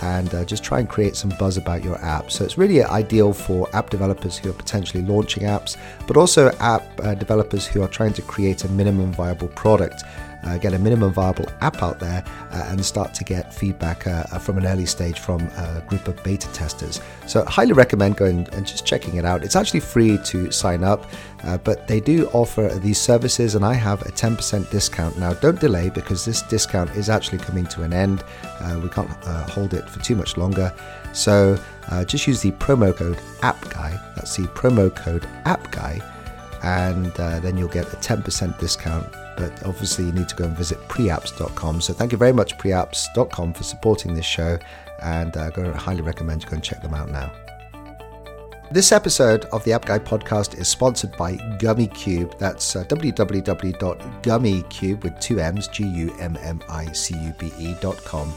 and 0.00 0.34
uh, 0.34 0.44
just 0.44 0.62
try 0.62 0.80
and 0.80 0.88
create 0.88 1.16
some 1.16 1.30
buzz 1.38 1.56
about 1.56 1.82
your 1.82 1.96
app. 2.04 2.30
So 2.30 2.44
it's 2.44 2.58
really 2.58 2.82
ideal 2.82 3.32
for 3.32 3.74
app 3.74 3.90
developers 3.90 4.36
who 4.36 4.50
are 4.50 4.54
potentially 4.54 5.02
launching 5.02 5.44
apps, 5.44 5.76
but 6.06 6.16
also 6.16 6.50
app 6.60 6.82
uh, 7.02 7.14
developers 7.14 7.66
who 7.66 7.82
are 7.82 7.88
trying 7.88 8.12
to 8.14 8.22
create 8.22 8.64
a 8.64 8.68
minimum 8.68 9.12
viable 9.12 9.48
product. 9.48 10.02
Uh, 10.44 10.58
get 10.58 10.74
a 10.74 10.78
minimum 10.78 11.12
viable 11.12 11.48
app 11.60 11.82
out 11.82 11.98
there 11.98 12.22
uh, 12.52 12.66
and 12.68 12.84
start 12.84 13.14
to 13.14 13.24
get 13.24 13.52
feedback 13.52 14.06
uh, 14.06 14.24
uh, 14.30 14.38
from 14.38 14.58
an 14.58 14.66
early 14.66 14.86
stage 14.86 15.18
from 15.18 15.40
a 15.40 15.82
group 15.88 16.06
of 16.06 16.22
beta 16.22 16.48
testers. 16.52 17.00
So, 17.26 17.44
highly 17.44 17.72
recommend 17.72 18.16
going 18.16 18.46
and 18.52 18.66
just 18.66 18.84
checking 18.84 19.16
it 19.16 19.24
out. 19.24 19.42
It's 19.42 19.56
actually 19.56 19.80
free 19.80 20.18
to 20.18 20.50
sign 20.50 20.84
up, 20.84 21.06
but 21.64 21.86
they 21.88 22.00
do 22.00 22.28
offer 22.32 22.68
these 22.82 23.00
services, 23.00 23.54
and 23.54 23.64
I 23.64 23.74
have 23.74 24.02
a 24.02 24.10
10% 24.10 24.70
discount. 24.70 25.18
Now, 25.18 25.32
don't 25.34 25.60
delay 25.60 25.90
because 25.90 26.24
this 26.24 26.42
discount 26.42 26.90
is 26.90 27.08
actually 27.08 27.38
coming 27.38 27.66
to 27.66 27.82
an 27.82 27.92
end. 27.92 28.24
we 28.82 28.88
can't 28.88 29.10
hold 29.50 29.74
it 29.74 29.88
for 29.88 30.00
too 30.00 30.16
much 30.16 30.36
longer. 30.36 30.72
So 31.14 31.56
uh, 31.90 32.04
just 32.04 32.26
use 32.26 32.42
the 32.42 32.50
promo 32.52 32.94
code 32.94 33.18
AppGuy. 33.40 34.14
That's 34.16 34.36
the 34.36 34.44
promo 34.48 34.94
code 34.94 35.26
AppGuy, 35.44 36.02
and 36.62 37.12
uh, 37.18 37.40
then 37.40 37.56
you'll 37.56 37.68
get 37.68 37.92
a 37.92 37.96
10% 37.96 38.58
discount. 38.58 39.06
But 39.36 39.64
obviously, 39.64 40.06
you 40.06 40.12
need 40.12 40.28
to 40.28 40.34
go 40.34 40.44
and 40.44 40.56
visit 40.56 40.78
preapps.com. 40.88 41.80
So 41.80 41.92
thank 41.92 42.12
you 42.12 42.18
very 42.18 42.32
much, 42.32 42.56
preapps.com, 42.58 43.52
for 43.52 43.62
supporting 43.62 44.14
this 44.14 44.24
show, 44.24 44.58
and 45.02 45.36
uh, 45.36 45.50
I 45.56 45.76
highly 45.76 46.02
recommend 46.02 46.44
you 46.44 46.50
go 46.50 46.54
and 46.54 46.64
check 46.64 46.82
them 46.82 46.94
out 46.94 47.10
now. 47.10 47.32
This 48.70 48.92
episode 48.92 49.44
of 49.46 49.64
the 49.64 49.72
App 49.72 49.84
Guy 49.84 49.98
podcast 49.98 50.58
is 50.58 50.68
sponsored 50.68 51.16
by 51.16 51.36
Gummicube. 51.58 52.38
That's 52.38 52.74
uh, 52.74 52.84
www.gummicube 52.84 55.04
with 55.04 55.20
two 55.20 55.38
M's, 55.38 55.68
G 55.68 55.84
U 55.84 56.16
M 56.18 56.38
M 56.40 56.62
I 56.68 56.90
C 56.92 57.14
U 57.16 57.34
B 57.38 57.52
E.com. 57.58 58.32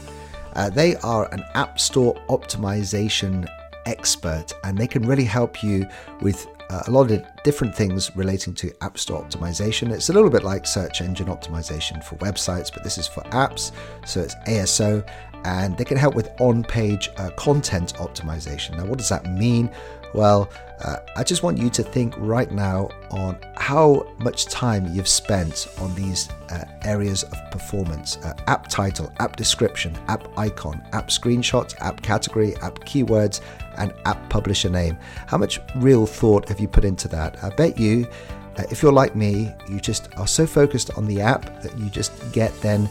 Uh, 0.54 0.70
they 0.70 0.96
are 0.96 1.32
an 1.32 1.42
App 1.54 1.80
Store 1.80 2.14
optimization 2.28 3.48
expert 3.86 4.52
and 4.64 4.76
they 4.76 4.86
can 4.86 5.06
really 5.06 5.24
help 5.24 5.62
you 5.62 5.86
with 6.20 6.46
uh, 6.70 6.82
a 6.86 6.90
lot 6.90 7.10
of 7.10 7.22
different 7.44 7.74
things 7.74 8.14
relating 8.16 8.54
to 8.54 8.72
App 8.82 8.98
Store 8.98 9.24
optimization. 9.24 9.90
It's 9.90 10.08
a 10.08 10.12
little 10.12 10.30
bit 10.30 10.44
like 10.44 10.66
search 10.66 11.00
engine 11.00 11.26
optimization 11.26 12.02
for 12.02 12.16
websites, 12.16 12.72
but 12.72 12.84
this 12.84 12.98
is 12.98 13.06
for 13.06 13.22
apps, 13.24 13.72
so 14.06 14.20
it's 14.20 14.34
ASO, 14.46 15.08
and 15.44 15.76
they 15.78 15.84
can 15.84 15.96
help 15.96 16.14
with 16.14 16.28
on 16.40 16.62
page 16.62 17.10
uh, 17.16 17.30
content 17.30 17.94
optimization. 17.94 18.76
Now, 18.76 18.84
what 18.84 18.98
does 18.98 19.08
that 19.08 19.30
mean? 19.30 19.70
Well, 20.14 20.50
uh, 20.84 20.96
I 21.16 21.24
just 21.24 21.42
want 21.42 21.58
you 21.58 21.68
to 21.70 21.82
think 21.82 22.14
right 22.16 22.50
now 22.50 22.88
on 23.10 23.38
how 23.56 24.06
much 24.18 24.46
time 24.46 24.86
you've 24.94 25.08
spent 25.08 25.66
on 25.78 25.94
these 25.94 26.30
uh, 26.50 26.64
areas 26.82 27.24
of 27.24 27.50
performance 27.50 28.16
uh, 28.18 28.34
app 28.46 28.68
title, 28.68 29.12
app 29.18 29.36
description, 29.36 29.96
app 30.06 30.26
icon, 30.38 30.82
app 30.92 31.08
screenshots, 31.08 31.74
app 31.80 32.00
category, 32.02 32.56
app 32.56 32.78
keywords, 32.80 33.40
and 33.78 33.92
app 34.04 34.28
publisher 34.28 34.68
name. 34.68 34.98
How 35.26 35.38
much 35.38 35.60
real 35.76 36.06
thought 36.06 36.48
have 36.48 36.60
you 36.60 36.68
put 36.68 36.84
into 36.84 37.08
that? 37.08 37.42
I 37.42 37.50
bet 37.50 37.78
you, 37.78 38.06
uh, 38.58 38.64
if 38.70 38.82
you're 38.82 38.92
like 38.92 39.14
me, 39.14 39.52
you 39.68 39.80
just 39.80 40.08
are 40.16 40.26
so 40.26 40.46
focused 40.46 40.90
on 40.96 41.06
the 41.06 41.20
app 41.20 41.62
that 41.62 41.78
you 41.78 41.88
just 41.90 42.32
get 42.32 42.52
then 42.60 42.88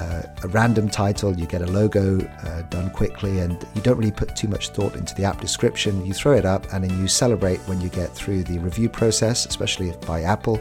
uh, 0.00 0.22
a 0.44 0.48
random 0.48 0.88
title, 0.88 1.36
you 1.36 1.46
get 1.46 1.62
a 1.62 1.66
logo 1.66 2.20
uh, 2.20 2.62
done 2.62 2.90
quickly, 2.90 3.40
and 3.40 3.66
you 3.74 3.82
don't 3.82 3.96
really 3.96 4.12
put 4.12 4.36
too 4.36 4.48
much 4.48 4.68
thought 4.70 4.94
into 4.94 5.14
the 5.14 5.24
app 5.24 5.40
description. 5.40 6.06
You 6.06 6.14
throw 6.14 6.34
it 6.34 6.44
up, 6.44 6.72
and 6.72 6.84
then 6.84 6.96
you 7.00 7.08
celebrate 7.08 7.58
when 7.60 7.80
you 7.80 7.88
get 7.88 8.10
through 8.10 8.44
the 8.44 8.58
review 8.58 8.88
process, 8.88 9.46
especially 9.46 9.92
by 10.06 10.22
Apple, 10.22 10.60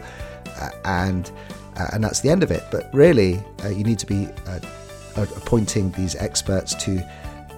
uh, 0.59 0.69
and 0.85 1.31
uh, 1.77 1.87
and 1.93 2.03
that's 2.03 2.21
the 2.21 2.29
end 2.29 2.41
of 2.41 2.49
it. 2.49 2.63
But 2.71 2.91
really, 2.93 3.43
uh, 3.63 3.69
you 3.69 3.83
need 3.83 3.99
to 3.99 4.07
be 4.07 4.27
uh, 4.47 4.59
appointing 5.15 5.91
these 5.91 6.15
experts 6.15 6.73
to 6.85 7.07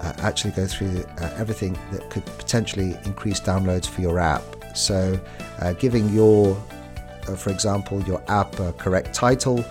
actually 0.02 0.52
go 0.52 0.66
through 0.66 1.06
everything 1.38 1.78
that 1.92 2.10
could 2.10 2.26
potentially 2.26 2.98
increase 3.06 3.40
downloads 3.40 3.88
for 3.88 4.02
your 4.02 4.20
app. 4.20 4.44
So, 4.76 5.20
giving 5.80 6.10
your, 6.10 6.56
for 7.38 7.50
example, 7.50 8.02
your 8.04 8.22
app 8.28 8.60
a 8.60 8.74
correct 8.74 9.14
title. 9.14 9.64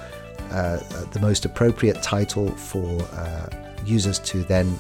Uh, 0.51 0.79
the 1.13 1.21
most 1.21 1.45
appropriate 1.45 2.03
title 2.03 2.49
for 2.53 3.03
uh, 3.15 3.49
users 3.85 4.19
to 4.21 4.43
then 4.45 4.79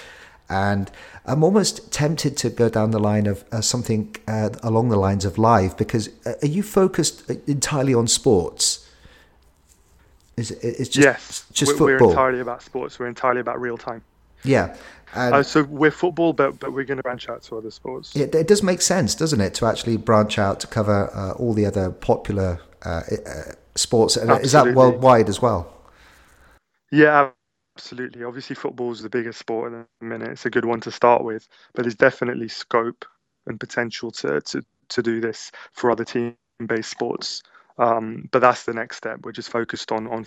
And 0.50 0.92
I'm 1.26 1.44
almost 1.44 1.92
tempted 1.92 2.36
to 2.38 2.50
go 2.50 2.70
down 2.70 2.92
the 2.92 3.00
line 3.00 3.28
of 3.28 3.46
uh, 3.52 3.62
something 3.62 4.16
uh, 4.28 4.50
along 4.62 4.90
the 4.90 4.98
lines 4.98 5.24
of 5.24 5.38
live 5.38 5.78
because 5.78 6.10
uh, 6.26 6.34
are 6.42 6.48
you 6.48 6.62
focused 6.62 7.30
entirely 7.48 7.94
on 7.94 8.08
sports? 8.08 8.88
Is 10.36 10.52
it, 10.52 10.60
it's 10.64 10.90
just, 10.90 11.06
yes, 11.06 11.46
just 11.54 11.72
we're, 11.74 11.78
football? 11.78 12.08
We're 12.08 12.14
entirely 12.14 12.40
about 12.40 12.62
sports. 12.62 13.00
We're 13.00 13.08
entirely 13.08 13.40
about 13.40 13.62
real 13.62 13.78
time. 13.78 14.04
Yeah. 14.44 14.76
Uh, 15.16 15.44
so 15.44 15.64
we're 15.64 15.92
football, 15.92 16.34
but 16.34 16.60
but 16.60 16.74
we're 16.74 16.86
going 16.86 16.98
to 16.98 17.04
branch 17.04 17.30
out 17.30 17.44
to 17.44 17.58
other 17.58 17.72
sports. 17.72 18.16
Yeah, 18.16 18.26
it 18.26 18.48
does 18.48 18.64
make 18.64 18.82
sense, 18.82 19.14
doesn't 19.14 19.42
it, 19.42 19.54
to 19.56 19.66
actually 19.66 19.98
branch 19.98 20.40
out 20.40 20.60
to 20.62 20.68
cover 20.68 21.10
uh, 21.14 21.34
all 21.34 21.54
the 21.54 21.66
other 21.66 21.92
popular 21.92 22.60
uh, 22.84 23.02
uh 23.12 23.52
sports? 23.76 24.18
Absolutely. 24.18 24.46
Is 24.46 24.52
that 24.54 24.74
worldwide 24.74 25.30
as 25.30 25.42
well? 25.42 25.72
Yeah, 26.92 27.30
absolutely. 27.76 28.24
Obviously, 28.24 28.56
football 28.56 28.92
is 28.92 29.02
the 29.02 29.10
biggest 29.10 29.40
sport 29.40 29.72
in 29.72 29.86
the 30.00 30.06
minute. 30.06 30.32
It's 30.32 30.46
a 30.46 30.50
good 30.50 30.66
one 30.66 30.80
to 30.82 30.92
start 30.92 31.24
with, 31.24 31.48
but 31.74 31.84
there's 31.84 31.96
definitely 31.96 32.48
scope 32.48 33.06
and 33.46 33.60
potential 33.60 34.12
to 34.12 34.42
to 34.42 34.64
to 34.90 35.04
do 35.04 35.22
this 35.22 35.52
for 35.74 35.92
other 35.92 36.06
team-based 36.06 36.90
sports. 36.90 37.44
Um, 37.78 38.30
but 38.32 38.40
that's 38.40 38.64
the 38.64 38.74
next 38.74 38.98
step. 38.98 39.20
We're 39.24 39.32
just 39.32 39.50
focused 39.50 39.92
on 39.92 40.08
on 40.08 40.26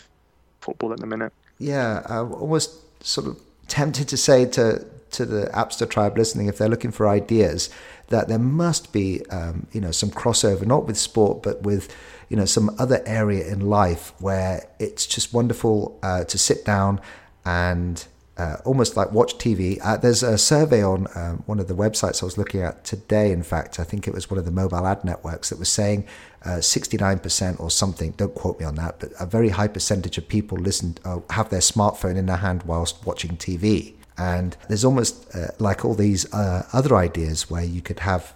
football 0.61 0.92
at 0.92 1.00
the 1.00 1.07
minute. 1.07 1.33
Yeah, 1.59 2.02
I 2.07 2.18
almost 2.18 3.05
sort 3.05 3.26
of 3.26 3.40
tempted 3.68 4.09
to 4.09 4.16
say 4.16 4.46
to 4.46 4.85
to 5.12 5.24
the 5.24 5.46
Appster 5.55 5.88
tribe 5.88 6.18
listening, 6.18 6.46
if 6.46 6.59
they're 6.59 6.68
looking 6.68 6.90
for 6.90 7.09
ideas, 7.09 7.70
that 8.09 8.29
there 8.29 8.38
must 8.38 8.92
be 8.92 9.24
um, 9.31 9.66
you 9.72 9.81
know 9.81 9.90
some 9.90 10.11
crossover, 10.11 10.66
not 10.66 10.87
with 10.87 10.96
sport, 10.96 11.42
but 11.42 11.62
with 11.62 11.94
you 12.29 12.37
know 12.37 12.44
some 12.44 12.74
other 12.79 13.02
area 13.07 13.46
in 13.46 13.61
life 13.61 14.12
where 14.18 14.66
it's 14.79 15.07
just 15.07 15.33
wonderful 15.33 15.98
uh, 16.02 16.24
to 16.24 16.38
sit 16.38 16.64
down 16.64 17.00
and 17.44 18.07
uh, 18.38 18.57
almost 18.64 18.96
like 18.96 19.12
watch 19.12 19.38
TV. 19.38 19.79
Uh, 19.83 19.96
there's 19.96 20.22
a 20.22 20.37
survey 20.37 20.83
on 20.83 21.07
um, 21.14 21.42
one 21.46 21.59
of 21.59 21.68
the 21.68 21.75
websites 21.75 22.22
I 22.22 22.27
was 22.27 22.37
looking 22.37 22.61
at 22.61 22.85
today. 22.85 23.33
In 23.33 23.42
fact, 23.42 23.81
I 23.81 23.85
think 23.85 24.07
it 24.07 24.12
was 24.12 24.31
one 24.31 24.38
of 24.38 24.44
the 24.44 24.51
mobile 24.51 24.87
ad 24.87 25.05
networks 25.05 25.49
that 25.49 25.59
was 25.59 25.70
saying 25.70 26.07
uh, 26.44 26.59
69% 26.59 27.59
or 27.59 27.70
something. 27.70 28.11
Don't 28.12 28.35
quote 28.35 28.61
me 28.61 28.66
on 28.66 28.75
that, 28.75 29.01
but 29.01 29.12
a 29.18 29.25
very 29.25 29.49
high 29.49 29.68
percentage 29.68 30.18
of 30.18 30.29
people 30.29 30.59
listen 30.59 30.99
uh, 31.05 31.20
have 31.31 31.49
their 31.49 31.61
smartphone 31.61 32.16
in 32.16 32.27
their 32.27 32.37
hand 32.37 32.62
whilst 32.64 33.07
watching 33.07 33.38
TV. 33.38 33.94
And 34.18 34.57
there's 34.68 34.85
almost 34.85 35.35
uh, 35.35 35.49
like 35.59 35.85
all 35.85 35.94
these 35.94 36.33
uh, 36.33 36.66
other 36.72 36.94
ideas 36.96 37.51
where 37.51 37.64
you 37.64 37.81
could 37.81 38.01
have, 38.01 38.33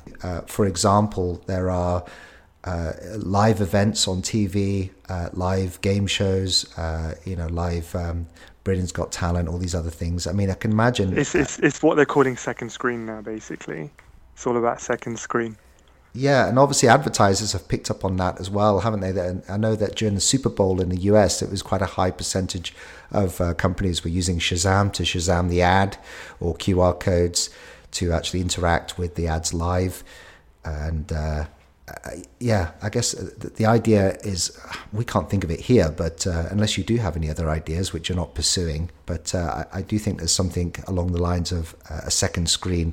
for 0.46 0.66
example, 0.66 1.42
there 1.46 1.70
are 1.70 2.04
live 3.16 3.62
events 3.62 4.06
on 4.06 4.20
TV, 4.20 4.90
live 5.32 5.80
game 5.80 6.06
shows, 6.06 6.66
you 7.24 7.34
know, 7.34 7.46
live 7.46 7.94
um, 7.94 8.26
Britain's 8.70 8.92
Got 8.92 9.10
Talent, 9.10 9.48
all 9.48 9.58
these 9.58 9.74
other 9.74 9.90
things. 9.90 10.28
I 10.28 10.32
mean, 10.32 10.48
I 10.48 10.54
can 10.54 10.70
imagine. 10.70 11.18
It's, 11.18 11.34
it's, 11.34 11.58
it's 11.58 11.82
what 11.82 11.96
they're 11.96 12.06
calling 12.06 12.36
second 12.36 12.70
screen 12.70 13.04
now, 13.04 13.20
basically. 13.20 13.90
It's 14.32 14.46
all 14.46 14.56
about 14.56 14.80
second 14.80 15.18
screen. 15.18 15.56
Yeah, 16.12 16.48
and 16.48 16.56
obviously 16.56 16.88
advertisers 16.88 17.52
have 17.52 17.66
picked 17.66 17.90
up 17.90 18.04
on 18.04 18.14
that 18.18 18.38
as 18.38 18.48
well, 18.48 18.78
haven't 18.78 19.00
they? 19.00 19.42
I 19.52 19.56
know 19.56 19.74
that 19.74 19.96
during 19.96 20.14
the 20.14 20.20
Super 20.20 20.48
Bowl 20.48 20.80
in 20.80 20.88
the 20.88 21.00
US, 21.00 21.42
it 21.42 21.50
was 21.50 21.62
quite 21.62 21.82
a 21.82 21.86
high 21.86 22.12
percentage 22.12 22.72
of 23.10 23.40
uh, 23.40 23.54
companies 23.54 24.04
were 24.04 24.10
using 24.10 24.38
Shazam 24.38 24.92
to 24.92 25.02
Shazam 25.02 25.48
the 25.48 25.62
ad 25.62 25.98
or 26.38 26.54
QR 26.54 27.00
codes 27.00 27.50
to 27.90 28.12
actually 28.12 28.40
interact 28.40 28.98
with 28.98 29.16
the 29.16 29.26
ads 29.26 29.52
live. 29.52 30.04
And 30.64 31.10
uh, 31.10 31.16
uh, 31.16 31.46
yeah, 32.38 32.72
I 32.82 32.88
guess 32.88 33.14
uh, 33.14 33.30
the, 33.38 33.48
the, 33.48 33.66
idea 33.66 34.16
is 34.22 34.58
we 34.92 35.04
can't 35.04 35.28
think 35.30 35.44
of 35.44 35.50
it 35.50 35.60
here, 35.60 35.90
but 35.90 36.26
uh, 36.26 36.46
unless 36.50 36.76
you 36.76 36.84
do 36.84 36.96
have 36.96 37.16
any 37.16 37.30
other 37.30 37.48
ideas 37.48 37.92
which 37.92 38.08
you're 38.08 38.16
not 38.16 38.34
pursuing, 38.34 38.90
but 39.06 39.34
uh, 39.34 39.64
I, 39.72 39.78
I, 39.78 39.82
do 39.82 39.98
think 39.98 40.18
there's 40.18 40.32
something 40.32 40.74
along 40.86 41.12
the 41.12 41.22
lines 41.22 41.52
of 41.52 41.74
uh, 41.90 42.00
a 42.04 42.10
second 42.10 42.48
screen 42.48 42.92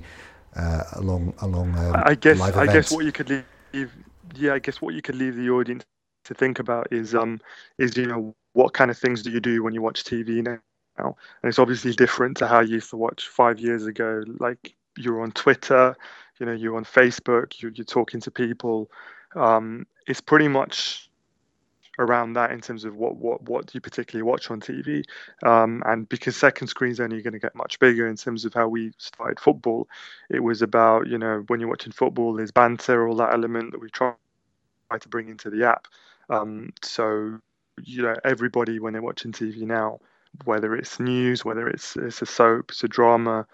uh, 0.55 0.83
along 0.93 1.33
along. 1.41 1.77
Um, 1.77 2.01
I 2.05 2.15
guess 2.15 2.39
I 2.41 2.65
guess 2.65 2.91
what 2.91 3.05
you 3.05 3.11
could 3.11 3.29
leave, 3.73 3.93
yeah, 4.35 4.53
I 4.53 4.59
guess 4.59 4.81
what 4.81 4.93
you 4.93 5.01
could 5.01 5.15
leave 5.15 5.35
the 5.35 5.49
audience 5.49 5.85
to 6.25 6.33
think 6.33 6.59
about 6.59 6.87
is 6.91 7.15
um 7.15 7.39
is 7.77 7.95
you 7.95 8.07
know 8.07 8.35
what 8.53 8.73
kind 8.73 8.91
of 8.91 8.97
things 8.97 9.21
do 9.21 9.31
you 9.31 9.39
do 9.39 9.63
when 9.63 9.73
you 9.73 9.81
watch 9.81 10.03
TV 10.03 10.43
now, 10.43 10.59
and 10.97 11.15
it's 11.43 11.59
obviously 11.59 11.93
different 11.93 12.37
to 12.37 12.47
how 12.47 12.59
you 12.59 12.75
used 12.75 12.89
to 12.89 12.97
watch 12.97 13.27
five 13.27 13.59
years 13.59 13.85
ago. 13.85 14.23
Like 14.39 14.75
you're 14.97 15.21
on 15.21 15.31
Twitter 15.31 15.95
you 16.39 16.45
know 16.45 16.53
you're 16.53 16.77
on 16.77 16.85
facebook 16.85 17.61
you're, 17.61 17.71
you're 17.71 17.85
talking 17.85 18.19
to 18.21 18.31
people 18.31 18.89
um, 19.35 19.85
it's 20.07 20.21
pretty 20.21 20.47
much 20.47 21.09
around 21.99 22.33
that 22.33 22.51
in 22.51 22.61
terms 22.61 22.85
of 22.85 22.95
what 22.95 23.15
what 23.17 23.41
what 23.43 23.73
you 23.73 23.81
particularly 23.81 24.23
watch 24.23 24.51
on 24.51 24.59
TV, 24.59 25.03
um, 25.43 25.83
and 25.85 26.07
because 26.09 26.35
second 26.35 26.67
screen's 26.67 26.99
only 26.99 27.21
going 27.21 27.33
to 27.33 27.39
get 27.39 27.55
much 27.55 27.79
bigger 27.79 28.07
in 28.07 28.15
terms 28.15 28.45
of 28.45 28.53
how 28.53 28.67
we 28.67 28.91
started 28.97 29.39
football, 29.39 29.87
it 30.29 30.41
was 30.41 30.61
about 30.61 31.07
you 31.07 31.17
know 31.17 31.43
when 31.47 31.59
you're 31.59 31.69
watching 31.69 31.91
football, 31.91 32.33
there's 32.33 32.51
banter, 32.51 33.07
all 33.07 33.15
that 33.15 33.33
element 33.33 33.71
that 33.71 33.81
we 33.81 33.89
try 33.89 34.13
to 34.99 35.09
bring 35.09 35.29
into 35.29 35.49
the 35.49 35.65
app. 35.65 35.87
Um, 36.29 36.71
so 36.83 37.39
you 37.83 38.01
know 38.03 38.15
everybody 38.23 38.79
when 38.79 38.93
they're 38.93 39.01
watching 39.01 39.31
TV 39.31 39.61
now, 39.61 39.99
whether 40.45 40.75
it's 40.75 40.99
news, 40.99 41.43
whether 41.43 41.67
it's 41.67 41.95
it's 41.97 42.21
a 42.21 42.25
soap, 42.25 42.71
it's 42.71 42.83
a 42.83 42.87
drama. 42.87 43.47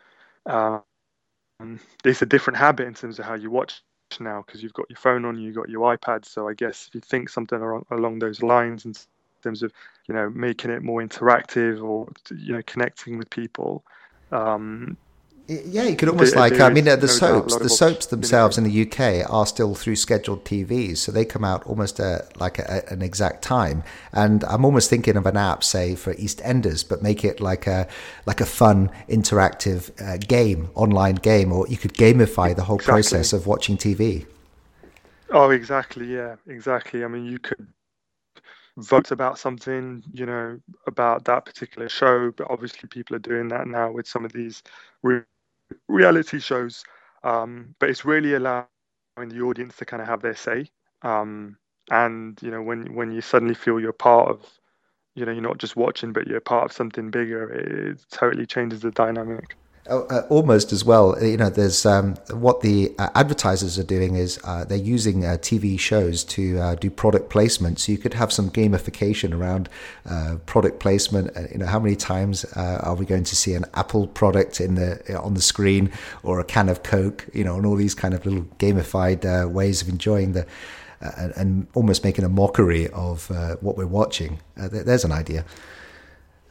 Uh, 0.45 0.79
um, 1.59 1.79
it's 2.03 2.21
a 2.21 2.25
different 2.25 2.57
habit 2.57 2.87
in 2.87 2.93
terms 2.93 3.19
of 3.19 3.25
how 3.25 3.35
you 3.35 3.49
watch 3.49 3.81
now 4.19 4.43
because 4.45 4.61
you've 4.61 4.73
got 4.73 4.89
your 4.89 4.97
phone 4.97 5.25
on, 5.25 5.39
you've 5.39 5.55
got 5.55 5.69
your 5.69 5.95
iPad. 5.95 6.25
So 6.25 6.47
I 6.47 6.53
guess 6.53 6.87
if 6.87 6.95
you 6.95 7.01
think 7.01 7.29
something 7.29 7.59
along, 7.59 7.85
along 7.91 8.19
those 8.19 8.41
lines 8.41 8.85
in 8.85 8.93
terms 9.43 9.63
of 9.63 9.71
you 10.07 10.15
know 10.15 10.29
making 10.29 10.71
it 10.71 10.81
more 10.83 11.01
interactive 11.01 11.83
or 11.83 12.09
you 12.35 12.53
know 12.53 12.61
connecting 12.65 13.17
with 13.17 13.29
people, 13.29 13.83
um, 14.31 14.97
Yeah, 15.47 15.83
you 15.83 15.97
could 15.97 16.07
almost 16.07 16.37
like. 16.37 16.61
I 16.61 16.69
mean, 16.69 16.87
uh, 16.87 16.95
the 16.95 17.09
soaps, 17.09 17.57
the 17.57 17.67
soaps 17.67 18.05
themselves 18.05 18.57
in 18.57 18.63
the 18.63 18.81
UK 18.83 19.29
are 19.29 19.45
still 19.45 19.75
through 19.75 19.97
scheduled 19.97 20.45
TVs, 20.45 20.97
so 20.97 21.11
they 21.11 21.25
come 21.25 21.43
out 21.43 21.63
almost 21.65 21.99
uh, 21.99 22.19
like 22.37 22.59
a, 22.59 22.83
an 22.89 23.01
exact 23.01 23.43
time. 23.43 23.83
And 24.13 24.45
I'm 24.45 24.63
almost 24.63 24.89
thinking 24.89 25.17
of 25.17 25.25
an 25.25 25.35
app, 25.35 25.61
say 25.61 25.95
for 25.95 26.13
EastEnders, 26.13 26.87
but 26.87 27.03
make 27.03 27.25
it 27.25 27.41
like 27.41 27.67
a 27.67 27.89
like 28.25 28.39
a 28.39 28.45
fun, 28.45 28.89
interactive 29.09 29.91
uh, 30.01 30.17
game, 30.17 30.69
online 30.75 31.15
game, 31.15 31.51
or 31.51 31.67
you 31.67 31.75
could 31.75 31.93
gamify 31.93 32.55
the 32.55 32.63
whole 32.63 32.77
exactly. 32.77 32.93
process 32.93 33.33
of 33.33 33.45
watching 33.45 33.75
TV. 33.75 34.25
Oh, 35.29 35.49
exactly. 35.49 36.05
Yeah, 36.05 36.37
exactly. 36.47 37.03
I 37.03 37.09
mean, 37.09 37.25
you 37.25 37.39
could 37.39 37.67
vote 38.77 39.11
about 39.11 39.37
something, 39.37 40.03
you 40.13 40.25
know, 40.25 40.59
about 40.87 41.25
that 41.25 41.43
particular 41.43 41.89
show. 41.89 42.31
But 42.31 42.49
obviously, 42.49 42.87
people 42.87 43.17
are 43.17 43.19
doing 43.19 43.49
that 43.49 43.67
now 43.67 43.91
with 43.91 44.07
some 44.07 44.23
of 44.23 44.31
these 44.31 44.63
reality 45.87 46.39
shows. 46.39 46.83
Um, 47.23 47.75
but 47.79 47.89
it's 47.89 48.05
really 48.05 48.33
allowing 48.33 48.67
the 49.17 49.41
audience 49.41 49.77
to 49.77 49.85
kind 49.85 50.01
of 50.01 50.07
have 50.07 50.21
their 50.21 50.35
say. 50.35 50.69
Um, 51.03 51.57
and 51.91 52.39
you 52.41 52.51
know, 52.51 52.61
when 52.61 52.93
when 52.95 53.11
you 53.11 53.21
suddenly 53.21 53.55
feel 53.55 53.79
you're 53.79 53.93
part 53.93 54.29
of, 54.29 54.45
you 55.15 55.25
know, 55.25 55.31
you're 55.31 55.41
not 55.41 55.59
just 55.59 55.75
watching, 55.75 56.13
but 56.13 56.27
you're 56.27 56.41
part 56.41 56.65
of 56.65 56.71
something 56.73 57.11
bigger, 57.11 57.51
it, 57.51 57.91
it 57.97 58.05
totally 58.11 58.45
changes 58.45 58.81
the 58.81 58.91
dynamic. 58.91 59.57
Oh, 59.89 60.03
uh, 60.03 60.25
almost 60.29 60.71
as 60.71 60.85
well. 60.85 61.21
You 61.21 61.35
know, 61.35 61.49
there's 61.49 61.85
um, 61.85 62.15
what 62.31 62.61
the 62.61 62.93
uh, 62.97 63.09
advertisers 63.15 63.77
are 63.77 63.83
doing 63.83 64.15
is 64.15 64.39
uh, 64.45 64.63
they're 64.63 64.77
using 64.77 65.25
uh, 65.25 65.31
TV 65.41 65.77
shows 65.77 66.23
to 66.25 66.57
uh, 66.57 66.75
do 66.75 66.89
product 66.89 67.29
placement. 67.29 67.79
So 67.79 67.91
you 67.91 67.97
could 67.97 68.13
have 68.13 68.31
some 68.31 68.49
gamification 68.49 69.37
around 69.37 69.67
uh, 70.09 70.37
product 70.45 70.79
placement. 70.79 71.35
you 71.51 71.57
know, 71.57 71.65
how 71.65 71.79
many 71.79 71.97
times 71.97 72.45
are 72.55 72.95
we 72.95 73.05
going 73.05 73.25
to 73.25 73.35
see 73.35 73.55
an 73.55 73.65
Apple 73.73 74.07
product 74.07 74.61
in 74.61 74.75
the 74.75 75.19
on 75.21 75.33
the 75.33 75.41
screen 75.41 75.91
or 76.23 76.39
a 76.39 76.45
can 76.45 76.69
of 76.69 76.83
Coke? 76.83 77.27
You 77.33 77.43
know, 77.43 77.57
and 77.57 77.65
all 77.65 77.75
these 77.75 77.95
kind 77.95 78.13
of 78.13 78.25
little 78.25 78.43
gamified 78.59 79.51
ways 79.51 79.81
of 79.81 79.89
enjoying 79.89 80.31
the. 80.31 80.45
And, 81.17 81.33
and, 81.35 81.67
almost 81.73 82.05
making 82.05 82.23
a 82.23 82.29
mockery 82.29 82.87
of 82.91 83.29
what 83.61 83.75
we're 83.75 83.85
watching. 83.85 84.39
there's 84.55 85.03
an 85.03 85.11
idea. 85.11 85.43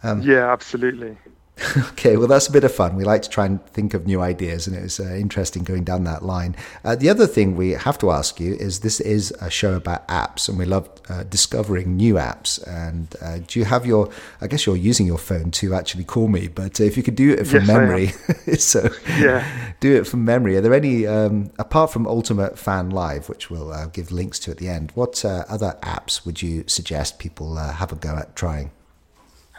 Um, 0.02 0.20
yeah, 0.20 0.52
absolutely. 0.52 1.16
Okay, 1.92 2.16
well, 2.16 2.26
that's 2.26 2.48
a 2.48 2.52
bit 2.52 2.64
of 2.64 2.74
fun. 2.74 2.96
We 2.96 3.04
like 3.04 3.22
to 3.22 3.28
try 3.28 3.46
and 3.46 3.64
think 3.66 3.94
of 3.94 4.06
new 4.06 4.20
ideas, 4.20 4.66
and 4.66 4.76
it 4.76 4.82
was 4.82 4.98
uh, 4.98 5.14
interesting 5.14 5.62
going 5.62 5.84
down 5.84 6.04
that 6.04 6.24
line. 6.24 6.56
Uh, 6.84 6.96
the 6.96 7.08
other 7.08 7.26
thing 7.26 7.56
we 7.56 7.70
have 7.70 7.96
to 7.98 8.10
ask 8.10 8.40
you 8.40 8.54
is 8.54 8.80
this 8.80 9.00
is 9.00 9.32
a 9.40 9.48
show 9.48 9.74
about 9.74 10.06
apps, 10.08 10.48
and 10.48 10.58
we 10.58 10.64
love 10.64 10.90
uh, 11.08 11.22
discovering 11.24 11.96
new 11.96 12.14
apps. 12.14 12.62
And 12.66 13.14
uh, 13.22 13.38
do 13.46 13.58
you 13.58 13.64
have 13.64 13.86
your, 13.86 14.10
I 14.40 14.48
guess 14.48 14.66
you're 14.66 14.76
using 14.76 15.06
your 15.06 15.18
phone 15.18 15.50
to 15.52 15.74
actually 15.74 16.04
call 16.04 16.28
me, 16.28 16.48
but 16.48 16.80
if 16.80 16.96
you 16.96 17.02
could 17.02 17.16
do 17.16 17.32
it 17.32 17.46
from 17.46 17.60
yes, 17.60 17.68
memory, 17.68 18.06
so 18.58 18.90
yeah. 19.18 19.72
do 19.80 19.94
it 19.94 20.06
from 20.06 20.24
memory. 20.24 20.56
Are 20.56 20.60
there 20.60 20.74
any, 20.74 21.06
um, 21.06 21.52
apart 21.58 21.92
from 21.92 22.06
Ultimate 22.06 22.58
Fan 22.58 22.90
Live, 22.90 23.28
which 23.28 23.50
we'll 23.50 23.72
uh, 23.72 23.86
give 23.86 24.10
links 24.10 24.38
to 24.40 24.50
at 24.50 24.58
the 24.58 24.68
end, 24.68 24.90
what 24.94 25.24
uh, 25.24 25.44
other 25.48 25.78
apps 25.82 26.26
would 26.26 26.42
you 26.42 26.64
suggest 26.66 27.18
people 27.18 27.56
have 27.56 27.92
a 27.92 27.96
go 27.96 28.16
at 28.16 28.34
trying? 28.34 28.72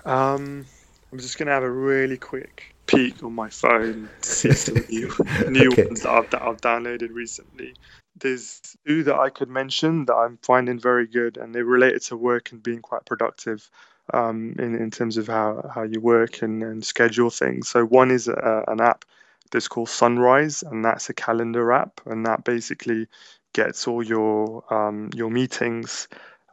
Um, 0.06 0.66
I'm 1.14 1.20
just 1.20 1.38
going 1.38 1.46
to 1.46 1.54
have 1.54 1.62
a 1.62 1.70
really 1.70 2.18
quick 2.18 2.74
peek 2.88 3.22
on 3.22 3.34
my 3.34 3.48
phone 3.48 4.10
to 4.24 4.30
see 4.30 4.52
some 4.54 4.84
new, 4.90 5.14
new 5.48 5.72
okay. 5.72 5.86
ones 5.86 6.02
that 6.02 6.10
I've, 6.10 6.28
that 6.32 6.42
I've 6.42 6.60
downloaded 6.60 7.14
recently. 7.14 7.76
There's 8.18 8.60
two 8.88 9.04
that 9.04 9.14
I 9.14 9.30
could 9.30 9.48
mention 9.48 10.06
that 10.06 10.16
I'm 10.16 10.40
finding 10.42 10.80
very 10.80 11.06
good, 11.06 11.38
and 11.38 11.54
they're 11.54 11.66
related 11.66 12.02
to 12.06 12.18
work 12.18 12.52
and 12.52 12.64
being 12.64 12.82
quite 12.82 13.06
productive 13.06 13.70
um, 14.12 14.56
in, 14.58 14.74
in 14.74 14.90
terms 14.90 15.18
of 15.18 15.28
how, 15.28 15.70
how 15.72 15.84
you 15.84 16.02
work 16.02 16.42
and, 16.42 16.64
and 16.64 16.84
schedule 16.84 17.30
things. 17.30 17.70
So, 17.70 17.86
one 17.86 18.10
is 18.10 18.28
a, 18.28 18.64
an 18.68 18.82
app 18.82 19.06
that's 19.52 19.68
called 19.68 19.90
Sunrise, 19.90 20.64
and 20.64 20.84
that's 20.84 21.12
a 21.12 21.14
calendar 21.14 21.72
app, 21.74 22.02
and 22.08 22.26
that 22.26 22.44
basically 22.44 23.06
gets 23.54 23.88
all 23.88 24.02
your 24.02 24.64
um, 24.74 25.12
your 25.14 25.30
meetings 25.30 26.08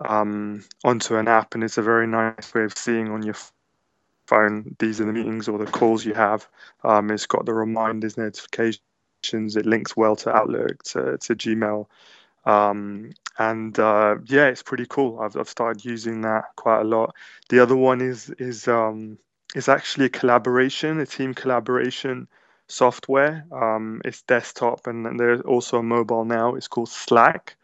um, 0.07 0.63
onto 0.85 1.17
an 1.17 1.29
app, 1.29 1.55
and 1.55 1.65
it's 1.65 1.79
a 1.79 1.83
very 1.83 2.07
nice 2.07 2.53
way 2.53 2.65
of 2.65 2.77
seeing 2.77 3.09
on 3.09 3.23
your 3.23 3.37
phone 4.31 4.77
these 4.79 5.01
are 5.01 5.05
the 5.05 5.13
meetings 5.13 5.49
or 5.49 5.59
the 5.59 5.71
calls 5.79 6.05
you 6.05 6.15
have. 6.15 6.49
Um, 6.85 7.11
it's 7.11 7.27
got 7.27 7.47
the 7.47 7.55
reminders, 7.55 8.17
notifications. 8.17 8.81
It 9.57 9.67
links 9.67 9.97
well 9.97 10.17
to 10.17 10.31
Outlook, 10.31 10.83
to, 10.85 11.19
to 11.19 11.35
Gmail. 11.35 11.87
Um, 12.45 13.13
and 13.39 13.79
uh, 13.79 14.17
yeah, 14.27 14.47
it's 14.47 14.63
pretty 14.63 14.87
cool. 14.89 15.21
I've, 15.21 15.37
I've 15.37 15.49
started 15.49 15.85
using 15.85 16.23
that 16.23 16.45
quite 16.57 16.81
a 16.81 16.85
lot. 16.85 17.15
The 17.49 17.61
other 17.61 17.77
one 17.77 18.01
is 18.01 18.31
is 18.39 18.69
um, 18.69 19.19
is 19.55 19.69
actually 19.69 20.07
a 20.07 20.11
collaboration, 20.21 21.01
a 21.01 21.07
team 21.07 21.35
collaboration 21.35 22.29
software. 22.69 23.47
Um, 23.53 24.01
it's 24.05 24.23
desktop 24.23 24.87
and, 24.87 25.07
and 25.07 25.19
there's 25.19 25.41
also 25.43 25.79
a 25.79 25.83
mobile 25.83 26.25
now. 26.25 26.55
It's 26.55 26.69
called 26.69 26.89
Slack. 26.89 27.57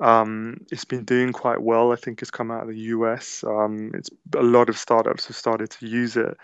Um, 0.00 0.64
it's 0.72 0.84
been 0.84 1.04
doing 1.04 1.32
quite 1.32 1.60
well. 1.60 1.92
I 1.92 1.96
think 1.96 2.22
it's 2.22 2.30
come 2.30 2.50
out 2.50 2.62
of 2.62 2.68
the 2.68 2.78
US. 2.94 3.44
Um, 3.44 3.90
it's 3.94 4.10
a 4.34 4.42
lot 4.42 4.68
of 4.68 4.78
startups 4.78 5.26
have 5.26 5.36
started 5.36 5.70
to 5.70 5.86
use 5.86 6.16
it, 6.16 6.36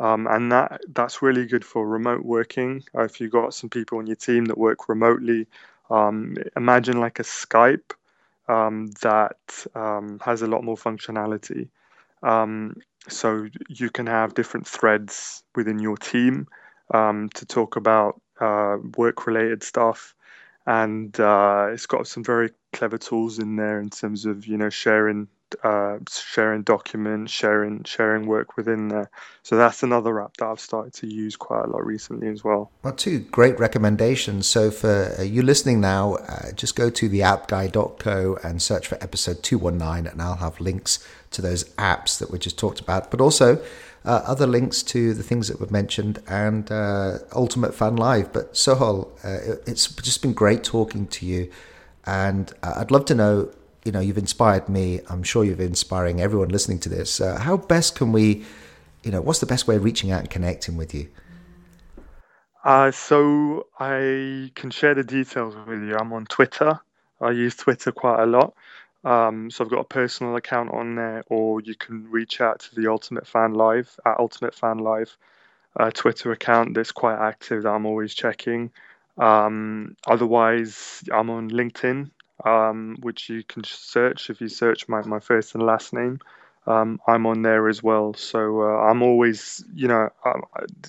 um, 0.00 0.26
and 0.26 0.50
that 0.50 0.80
that's 0.88 1.22
really 1.22 1.46
good 1.46 1.64
for 1.64 1.86
remote 1.86 2.24
working. 2.24 2.82
Uh, 2.94 3.04
if 3.04 3.20
you've 3.20 3.30
got 3.30 3.54
some 3.54 3.70
people 3.70 3.98
on 3.98 4.06
your 4.06 4.16
team 4.16 4.46
that 4.46 4.58
work 4.58 4.88
remotely, 4.88 5.46
um, 5.90 6.36
imagine 6.56 6.98
like 6.98 7.20
a 7.20 7.22
Skype 7.22 7.92
um, 8.48 8.88
that 9.02 9.66
um, 9.76 10.18
has 10.24 10.42
a 10.42 10.48
lot 10.48 10.64
more 10.64 10.76
functionality. 10.76 11.68
so 13.08 13.46
you 13.68 13.90
can 13.90 14.06
have 14.06 14.34
different 14.34 14.66
threads 14.66 15.44
within 15.54 15.78
your 15.78 15.96
team 15.96 16.48
to 16.92 17.46
talk 17.46 17.76
about 17.76 18.20
uh, 18.40 18.76
work-related 18.96 19.62
stuff 19.62 20.14
and 20.66 21.20
uh, 21.20 21.68
it's 21.70 21.86
got 21.86 22.06
some 22.06 22.24
very 22.24 22.50
clever 22.74 22.98
tools 22.98 23.38
in 23.38 23.56
there 23.56 23.80
in 23.80 23.88
terms 23.88 24.26
of 24.26 24.46
you 24.46 24.58
know 24.58 24.68
sharing 24.68 25.28
uh, 25.62 25.98
sharing 26.10 26.62
documents, 26.62 27.32
sharing 27.32 27.84
sharing 27.84 28.26
work 28.26 28.56
within 28.56 28.88
there. 28.88 29.10
So 29.42 29.56
that's 29.56 29.82
another 29.82 30.20
app 30.20 30.36
that 30.38 30.46
I've 30.46 30.60
started 30.60 30.92
to 30.94 31.06
use 31.06 31.36
quite 31.36 31.64
a 31.64 31.68
lot 31.68 31.86
recently 31.86 32.28
as 32.28 32.42
well. 32.42 32.70
Well, 32.82 32.92
two 32.92 33.20
great 33.20 33.58
recommendations. 33.58 34.46
So 34.46 34.70
for 34.70 35.14
uh, 35.18 35.22
you 35.22 35.42
listening 35.42 35.80
now, 35.80 36.14
uh, 36.14 36.52
just 36.52 36.74
go 36.76 36.90
to 36.90 37.08
theappguy.co 37.08 38.38
and 38.42 38.60
search 38.60 38.88
for 38.88 38.96
episode 39.00 39.42
219, 39.42 40.10
and 40.10 40.20
I'll 40.20 40.36
have 40.36 40.60
links 40.60 41.06
to 41.30 41.42
those 41.42 41.64
apps 41.74 42.18
that 42.18 42.30
we 42.30 42.38
just 42.38 42.58
talked 42.58 42.80
about, 42.80 43.10
but 43.10 43.20
also 43.20 43.62
uh, 44.04 44.22
other 44.26 44.46
links 44.46 44.82
to 44.82 45.14
the 45.14 45.22
things 45.22 45.48
that 45.48 45.60
were 45.60 45.70
mentioned 45.70 46.22
and 46.28 46.70
uh, 46.70 47.18
Ultimate 47.34 47.74
Fan 47.74 47.96
Live. 47.96 48.32
But 48.32 48.56
Sohail, 48.56 49.12
uh, 49.24 49.56
it's 49.66 49.88
just 49.94 50.22
been 50.22 50.34
great 50.34 50.64
talking 50.64 51.06
to 51.08 51.26
you, 51.26 51.50
and 52.06 52.52
uh, 52.62 52.74
I'd 52.76 52.90
love 52.90 53.04
to 53.06 53.14
know. 53.14 53.50
You 53.84 53.92
know, 53.92 54.00
you've 54.00 54.16
inspired 54.16 54.68
me. 54.68 55.00
I'm 55.10 55.22
sure 55.22 55.44
you're 55.44 55.60
inspiring 55.60 56.18
everyone 56.20 56.48
listening 56.48 56.78
to 56.80 56.88
this. 56.88 57.20
Uh, 57.20 57.38
how 57.38 57.58
best 57.58 57.96
can 57.96 58.12
we, 58.12 58.42
you 59.02 59.10
know, 59.10 59.20
what's 59.20 59.40
the 59.40 59.46
best 59.46 59.68
way 59.68 59.76
of 59.76 59.84
reaching 59.84 60.10
out 60.10 60.20
and 60.20 60.30
connecting 60.30 60.78
with 60.78 60.94
you? 60.94 61.08
Uh, 62.64 62.90
so 62.90 63.66
I 63.78 64.50
can 64.54 64.70
share 64.70 64.94
the 64.94 65.04
details 65.04 65.54
with 65.66 65.82
you. 65.82 65.96
I'm 65.96 66.14
on 66.14 66.24
Twitter. 66.24 66.80
I 67.20 67.32
use 67.32 67.56
Twitter 67.56 67.92
quite 67.92 68.22
a 68.22 68.26
lot. 68.26 68.54
Um, 69.04 69.50
so 69.50 69.64
I've 69.64 69.70
got 69.70 69.80
a 69.80 69.84
personal 69.84 70.34
account 70.36 70.72
on 70.72 70.94
there, 70.94 71.22
or 71.28 71.60
you 71.60 71.74
can 71.74 72.10
reach 72.10 72.40
out 72.40 72.60
to 72.60 72.74
the 72.74 72.90
Ultimate 72.90 73.26
Fan 73.26 73.52
Live 73.52 74.00
at 74.06 74.18
Ultimate 74.18 74.54
Fan 74.54 74.78
Live 74.78 75.14
uh, 75.76 75.90
Twitter 75.90 76.32
account 76.32 76.74
that's 76.74 76.92
quite 76.92 77.18
active 77.18 77.64
that 77.64 77.70
I'm 77.70 77.86
always 77.86 78.14
checking. 78.14 78.70
Um, 79.18 79.96
otherwise, 80.06 81.04
I'm 81.12 81.30
on 81.30 81.50
LinkedIn, 81.50 82.10
um, 82.44 82.96
which 83.00 83.28
you 83.28 83.42
can 83.44 83.64
search 83.64 84.30
if 84.30 84.40
you 84.40 84.48
search 84.48 84.88
my, 84.88 85.02
my 85.02 85.20
first 85.20 85.54
and 85.54 85.64
last 85.64 85.92
name. 85.92 86.18
Um, 86.66 86.98
I'm 87.06 87.26
on 87.26 87.42
there 87.42 87.68
as 87.68 87.82
well. 87.82 88.14
So 88.14 88.62
uh, 88.62 88.90
I'm 88.90 89.02
always, 89.02 89.62
you 89.74 89.86
know, 89.86 90.08
um, 90.24 90.42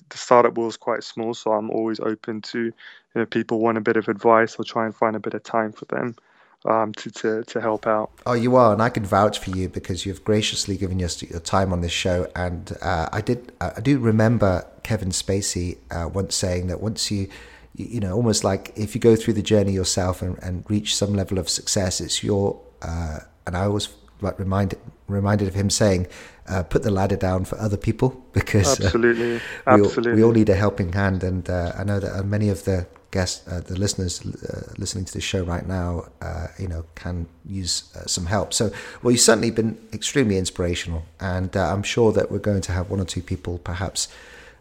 the 0.09 0.17
startup 0.17 0.57
world 0.57 0.71
is 0.71 0.77
quite 0.77 1.03
small, 1.03 1.33
so 1.33 1.51
I'm 1.51 1.69
always 1.69 1.99
open 1.99 2.41
to, 2.41 2.59
you 2.59 2.73
know, 3.13 3.25
people 3.25 3.59
want 3.59 3.77
a 3.77 3.81
bit 3.81 3.97
of 3.97 4.07
advice. 4.07 4.55
I'll 4.57 4.65
try 4.65 4.85
and 4.85 4.95
find 4.95 5.15
a 5.15 5.19
bit 5.19 5.33
of 5.33 5.43
time 5.43 5.73
for 5.73 5.85
them 5.85 6.15
um, 6.63 6.93
to, 6.93 7.11
to, 7.11 7.43
to 7.43 7.61
help 7.61 7.87
out. 7.87 8.09
Oh, 8.25 8.33
you 8.33 8.55
are, 8.55 8.71
and 8.71 8.81
I 8.81 8.89
can 8.89 9.05
vouch 9.05 9.37
for 9.39 9.49
you 9.51 9.67
because 9.67 10.05
you've 10.05 10.23
graciously 10.23 10.77
given 10.77 11.03
us 11.03 11.21
your 11.21 11.41
time 11.41 11.73
on 11.73 11.81
this 11.81 11.91
show. 11.91 12.27
And 12.35 12.75
uh, 12.81 13.09
I 13.11 13.21
did, 13.21 13.51
I 13.59 13.81
do 13.81 13.99
remember 13.99 14.65
Kevin 14.83 15.09
Spacey 15.09 15.77
uh, 15.91 16.07
once 16.07 16.35
saying 16.35 16.67
that 16.67 16.79
once 16.79 17.11
you, 17.11 17.27
you 17.75 17.99
know, 17.99 18.13
almost 18.13 18.43
like 18.43 18.71
if 18.75 18.95
you 18.95 19.01
go 19.01 19.15
through 19.15 19.33
the 19.33 19.41
journey 19.41 19.71
yourself 19.71 20.21
and, 20.21 20.37
and 20.41 20.63
reach 20.69 20.95
some 20.95 21.13
level 21.13 21.37
of 21.37 21.49
success, 21.49 21.99
it's 21.99 22.23
your. 22.23 22.59
Uh, 22.81 23.19
and 23.45 23.55
I 23.55 23.65
always 23.65 23.89
like 24.21 24.39
reminded 24.39 24.79
reminded 25.07 25.47
of 25.47 25.53
him 25.53 25.69
saying, 25.69 26.07
uh, 26.47 26.63
"Put 26.63 26.83
the 26.83 26.91
ladder 26.91 27.17
down 27.17 27.45
for 27.45 27.59
other 27.59 27.77
people," 27.77 28.23
because 28.33 28.79
absolutely, 28.79 29.35
uh, 29.35 29.39
we, 29.77 29.83
absolutely. 29.83 30.11
All, 30.11 30.15
we 30.15 30.23
all 30.23 30.31
need 30.31 30.49
a 30.49 30.55
helping 30.55 30.93
hand. 30.93 31.23
And 31.23 31.49
uh, 31.49 31.73
I 31.77 31.83
know 31.83 31.99
that 31.99 32.25
many 32.25 32.49
of 32.49 32.63
the 32.63 32.87
guests, 33.11 33.47
uh, 33.47 33.61
the 33.61 33.77
listeners 33.79 34.21
uh, 34.25 34.73
listening 34.77 35.05
to 35.05 35.13
this 35.13 35.23
show 35.23 35.43
right 35.43 35.65
now, 35.65 36.05
uh, 36.21 36.47
you 36.59 36.67
know, 36.67 36.85
can 36.95 37.27
use 37.45 37.83
uh, 37.95 38.05
some 38.05 38.25
help. 38.25 38.53
So, 38.53 38.71
well, 39.01 39.11
you've 39.11 39.21
certainly 39.21 39.51
been 39.51 39.77
extremely 39.93 40.37
inspirational, 40.37 41.05
and 41.19 41.55
uh, 41.55 41.73
I'm 41.73 41.83
sure 41.83 42.11
that 42.13 42.31
we're 42.31 42.39
going 42.39 42.61
to 42.61 42.71
have 42.71 42.89
one 42.89 42.99
or 42.99 43.05
two 43.05 43.21
people 43.21 43.57
perhaps 43.59 44.07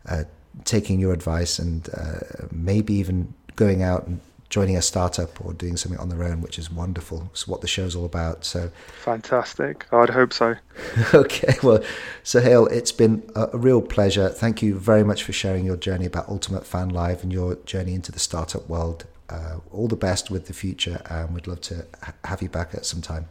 uh, 0.09 0.25
taking 0.65 1.01
your 1.01 1.13
advice 1.13 1.59
and 1.59 1.89
uh, 1.95 2.47
maybe 2.51 2.95
even 2.95 3.35
going 3.57 3.83
out 3.83 4.07
and 4.07 4.21
joining 4.55 4.77
a 4.77 4.83
startup 4.83 5.45
or 5.45 5.53
doing 5.53 5.77
something 5.77 5.99
on 5.99 6.09
their 6.09 6.23
own, 6.23 6.41
which 6.41 6.61
is 6.61 6.71
wonderful. 6.71 7.29
It's 7.33 7.49
what 7.49 7.61
the 7.61 7.67
show's 7.67 7.97
all 7.97 8.05
about. 8.05 8.45
So 8.45 8.71
fantastic. 9.03 9.87
I'd 9.93 10.11
hope 10.11 10.33
so. 10.33 10.55
okay, 11.15 11.57
well, 11.63 11.83
Sohail, 12.23 12.67
it's 12.67 12.93
been 12.93 13.29
a, 13.35 13.49
a, 13.53 13.59
real 13.59 13.83
pleasure. 13.83 14.29
Thank 14.29 14.63
you 14.63 14.79
very 14.79 15.03
much 15.03 15.25
for 15.25 15.33
sharing 15.33 15.65
your 15.65 15.77
journey 15.77 16.07
about 16.07 16.29
Ultimate 16.29 16.65
Fan 16.65 16.91
Live 16.91 17.25
and 17.25 17.33
your 17.33 17.57
journey 17.67 17.95
into 17.95 18.13
the 18.13 18.21
startup 18.21 18.69
world. 18.69 19.07
Uh, 19.29 19.57
all 19.73 19.89
the 19.89 19.97
best 19.97 20.31
with 20.31 20.47
the 20.47 20.53
future, 20.53 21.03
and 21.11 21.35
we'd 21.35 21.49
love 21.49 21.63
to 21.63 21.87
ha- 22.05 22.13
have 22.25 22.43
you 22.43 22.49
back 22.49 22.75
at 22.75 22.87
some 22.87 23.01
time. 23.01 23.27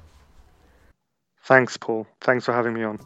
Thanks, 1.44 1.78
Paul. 1.78 2.06
Thanks 2.20 2.46
for 2.46 2.54
having 2.54 2.74
me 2.74 2.84
on. 2.84 3.00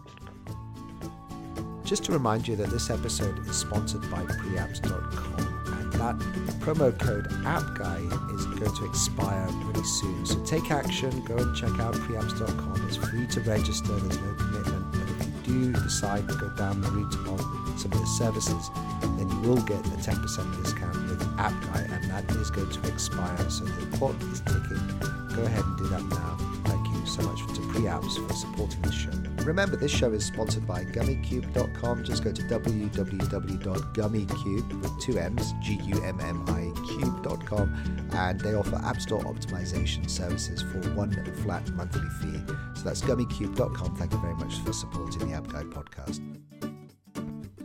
Just 1.88 2.04
to 2.04 2.12
remind 2.12 2.46
you 2.46 2.58
that 2.58 2.70
this 2.70 2.90
episode 2.90 3.40
is 3.48 3.56
sponsored 3.56 4.02
by 4.12 4.22
preapps.com 4.24 5.64
and 5.68 5.94
that 5.94 6.20
promo 6.60 6.92
code 7.00 7.30
AppGuy 7.46 8.36
is 8.36 8.46
going 8.46 8.76
to 8.76 8.86
expire 8.86 9.48
pretty 9.62 9.84
soon. 9.86 10.26
So 10.26 10.38
take 10.44 10.70
action, 10.70 11.24
go 11.24 11.38
and 11.38 11.56
check 11.56 11.80
out 11.80 11.94
preapps.com. 11.94 12.86
It's 12.88 12.98
free 12.98 13.26
to 13.28 13.40
register, 13.40 13.94
there's 13.94 14.20
no 14.20 14.34
commitment. 14.34 14.92
But 14.92 15.10
if 15.12 15.48
you 15.48 15.72
do 15.72 15.82
decide 15.82 16.28
to 16.28 16.36
go 16.36 16.50
down 16.58 16.82
the 16.82 16.92
route 16.92 17.16
of 17.30 17.80
some 17.80 17.94
of 17.94 18.00
the 18.02 18.06
services, 18.18 18.70
then 19.16 19.30
you 19.30 19.40
will 19.50 19.62
get 19.62 19.80
a 19.80 19.92
10% 19.92 20.62
discount 20.62 20.94
with 21.08 21.22
AppGuy, 21.38 21.90
and 21.90 22.12
that 22.12 22.30
is 22.36 22.52
going 22.52 22.70
to 22.70 22.88
expire. 22.90 23.50
So 23.50 23.64
the 23.64 23.98
clock 23.98 24.22
is 24.24 24.42
ticking. 24.42 25.00
Go 25.34 25.44
ahead 25.44 25.64
and 25.64 25.78
do 25.78 25.88
that 25.88 26.04
now. 26.04 26.38
Thank 26.66 26.86
you 26.90 27.06
so 27.06 27.22
much 27.22 27.40
to 27.56 27.62
Preapps 27.62 28.28
for 28.28 28.34
supporting 28.34 28.82
the 28.82 28.92
show. 28.92 29.27
Remember, 29.48 29.76
this 29.78 29.92
show 29.92 30.12
is 30.12 30.26
sponsored 30.26 30.68
by 30.68 30.84
Gummicube.com. 30.84 32.04
Just 32.04 32.22
go 32.22 32.34
to 32.34 32.42
www.gummicube 32.42 34.82
with 34.82 35.00
two 35.00 35.18
M's, 35.18 35.54
G 35.64 35.80
U 35.86 36.04
M 36.04 36.20
M 36.20 36.44
I 36.50 36.74
Cube.com, 36.86 38.10
and 38.12 38.42
they 38.42 38.56
offer 38.56 38.76
App 38.84 39.00
Store 39.00 39.24
optimization 39.24 40.10
services 40.10 40.62
for 40.62 40.82
one 40.96 41.14
flat 41.46 41.72
monthly 41.76 42.10
fee. 42.22 42.42
So 42.76 42.84
that's 42.84 43.02
Gummicube.com. 43.02 43.96
Thank 43.96 44.12
you 44.12 44.20
very 44.20 44.36
much 44.36 44.60
for 44.60 44.74
supporting 44.74 45.30
the 45.30 45.36
App 45.36 45.48
Guide 45.48 45.68
podcast. 45.68 46.20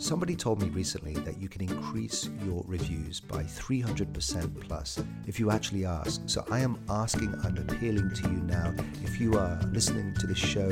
Somebody 0.02 0.34
told 0.34 0.60
me 0.60 0.68
recently 0.70 1.14
that 1.14 1.40
you 1.40 1.48
can 1.48 1.62
increase 1.62 2.28
your 2.44 2.64
reviews 2.66 3.20
by 3.20 3.44
300% 3.44 4.60
plus 4.60 5.00
if 5.28 5.38
you 5.38 5.52
actually 5.52 5.84
ask. 5.84 6.20
So 6.26 6.44
I 6.50 6.58
am 6.58 6.76
asking, 6.90 7.32
I'm 7.44 7.56
appealing 7.56 8.12
to 8.12 8.22
you 8.22 8.38
now. 8.38 8.74
If 9.04 9.20
you 9.20 9.38
are 9.38 9.60
listening 9.70 10.12
to 10.14 10.26
this 10.26 10.38
show, 10.38 10.68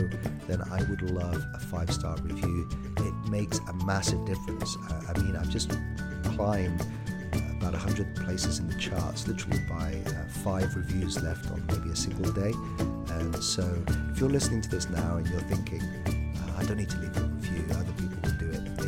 then 0.48 0.60
I 0.72 0.82
would 0.90 1.02
love 1.02 1.40
a 1.54 1.60
five 1.60 1.92
star 1.92 2.16
review. 2.22 2.68
It 2.96 3.30
makes 3.30 3.60
a 3.68 3.72
massive 3.86 4.26
difference. 4.26 4.76
Uh, 4.90 5.00
I 5.14 5.18
mean, 5.20 5.36
I've 5.36 5.48
just 5.48 5.70
climbed 6.24 6.84
about 7.60 7.74
100 7.74 8.16
places 8.16 8.58
in 8.58 8.66
the 8.66 8.74
charts 8.78 9.28
literally 9.28 9.60
by 9.68 9.96
uh, 10.10 10.24
five 10.42 10.74
reviews 10.74 11.22
left 11.22 11.48
on 11.52 11.64
maybe 11.68 11.90
a 11.90 11.96
single 11.96 12.32
day. 12.32 12.52
And 13.14 13.36
so 13.36 13.62
if 14.10 14.18
you're 14.18 14.28
listening 14.28 14.60
to 14.62 14.68
this 14.68 14.90
now 14.90 15.18
and 15.18 15.28
you're 15.28 15.40
thinking, 15.42 15.82
uh, 15.82 16.58
I 16.58 16.64
don't 16.64 16.78
need 16.78 16.90
to 16.90 16.98
leave 16.98 17.16
a 17.16 17.20
review, 17.20 17.64
other 17.76 17.92
people 17.92 18.20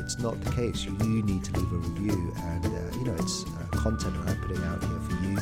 it's 0.02 0.18
not 0.18 0.40
the 0.40 0.50
case. 0.50 0.84
You 0.84 0.92
need 1.22 1.44
to 1.44 1.52
leave 1.52 1.72
a 1.72 1.76
review, 1.76 2.34
and 2.36 2.66
uh, 2.66 2.98
you 2.98 3.04
know 3.04 3.14
it's 3.14 3.44
uh, 3.44 3.76
content 3.76 4.14
that 4.14 4.30
I'm 4.30 4.40
putting 4.42 4.62
out 4.64 4.82
here 4.82 5.00
for 5.00 5.14
you, 5.24 5.38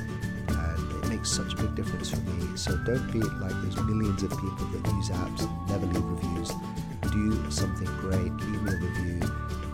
and 0.48 1.04
it 1.04 1.08
makes 1.08 1.30
such 1.30 1.54
a 1.54 1.56
big 1.56 1.74
difference 1.74 2.10
for 2.10 2.20
me. 2.20 2.56
So 2.56 2.76
don't 2.84 3.10
be 3.10 3.20
like 3.20 3.56
those 3.62 3.76
millions 3.84 4.22
of 4.22 4.30
people 4.30 4.66
that 4.66 4.86
use 4.92 5.08
apps 5.10 5.40
and 5.40 5.68
never 5.68 5.86
leave 5.86 6.04
reviews. 6.04 6.52
Do 7.10 7.50
something 7.50 7.88
great. 8.00 8.32
Leave 8.32 8.62
me 8.62 8.72
a 8.72 8.76
review, 8.76 9.20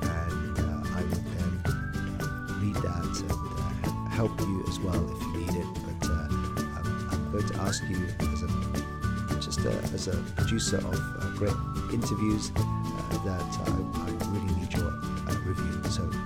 and 0.02 0.58
uh, 0.58 0.98
I 0.98 1.02
will 1.02 1.24
then 1.34 1.52
uh, 1.66 2.58
read 2.62 2.76
that 2.76 3.20
and 3.22 4.06
uh, 4.06 4.10
help 4.10 4.38
you 4.40 4.64
as 4.68 4.78
well 4.78 5.02
if 5.16 5.22
you 5.22 5.32
need 5.38 5.54
it. 5.56 5.66
But 5.82 6.10
uh, 6.10 6.28
I'm, 6.78 7.08
I'm, 7.10 7.32
going 7.32 7.46
to 7.48 7.56
ask 7.62 7.82
you 7.88 8.06
as 8.20 8.42
a 8.42 8.48
just 9.40 9.60
a, 9.60 9.70
as 9.94 10.08
a 10.08 10.16
producer 10.36 10.78
of 10.78 11.36
great 11.36 11.52
interviews 11.92 12.50
that 13.24 13.42
I, 13.66 14.05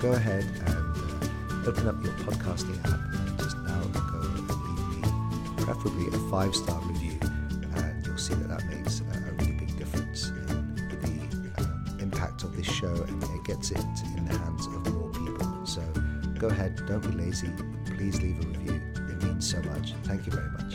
go 0.01 0.13
ahead 0.13 0.45
and 0.45 0.69
uh, 0.69 1.69
open 1.69 1.87
up 1.87 2.03
your 2.03 2.13
podcasting 2.25 2.79
app 2.87 3.01
and 3.13 3.39
just 3.39 3.57
now 3.59 3.83
go 4.11 4.19
and 4.19 4.49
leave 4.49 5.03
me 5.03 5.63
preferably 5.63 6.07
a 6.07 6.31
five 6.31 6.55
star 6.55 6.81
review, 6.87 7.19
and 7.75 8.07
you'll 8.07 8.17
see 8.17 8.33
that 8.33 8.49
that 8.49 8.65
makes 8.69 9.01
a 9.01 9.33
really 9.33 9.53
big 9.53 9.77
difference 9.77 10.29
in 10.29 10.75
the 11.03 11.63
um, 11.63 11.99
impact 12.01 12.45
of 12.45 12.57
this 12.57 12.67
show 12.67 12.95
and 12.95 13.23
it 13.23 13.45
gets 13.45 13.73
it 13.73 13.85
in 14.17 14.25
the 14.25 14.39
hands 14.39 14.67
of 14.69 14.91
more 14.95 15.11
people. 15.11 15.67
So 15.67 15.83
go 16.39 16.47
ahead, 16.49 16.81
don't 16.87 17.03
be 17.03 17.23
lazy. 17.23 17.51
Please 17.85 18.23
leave 18.23 18.43
a 18.43 18.49
review. 18.49 18.81
It 18.95 19.23
means 19.23 19.51
so 19.51 19.61
much. 19.65 19.93
Thank 20.05 20.25
you 20.25 20.33
very 20.33 20.49
much. 20.53 20.70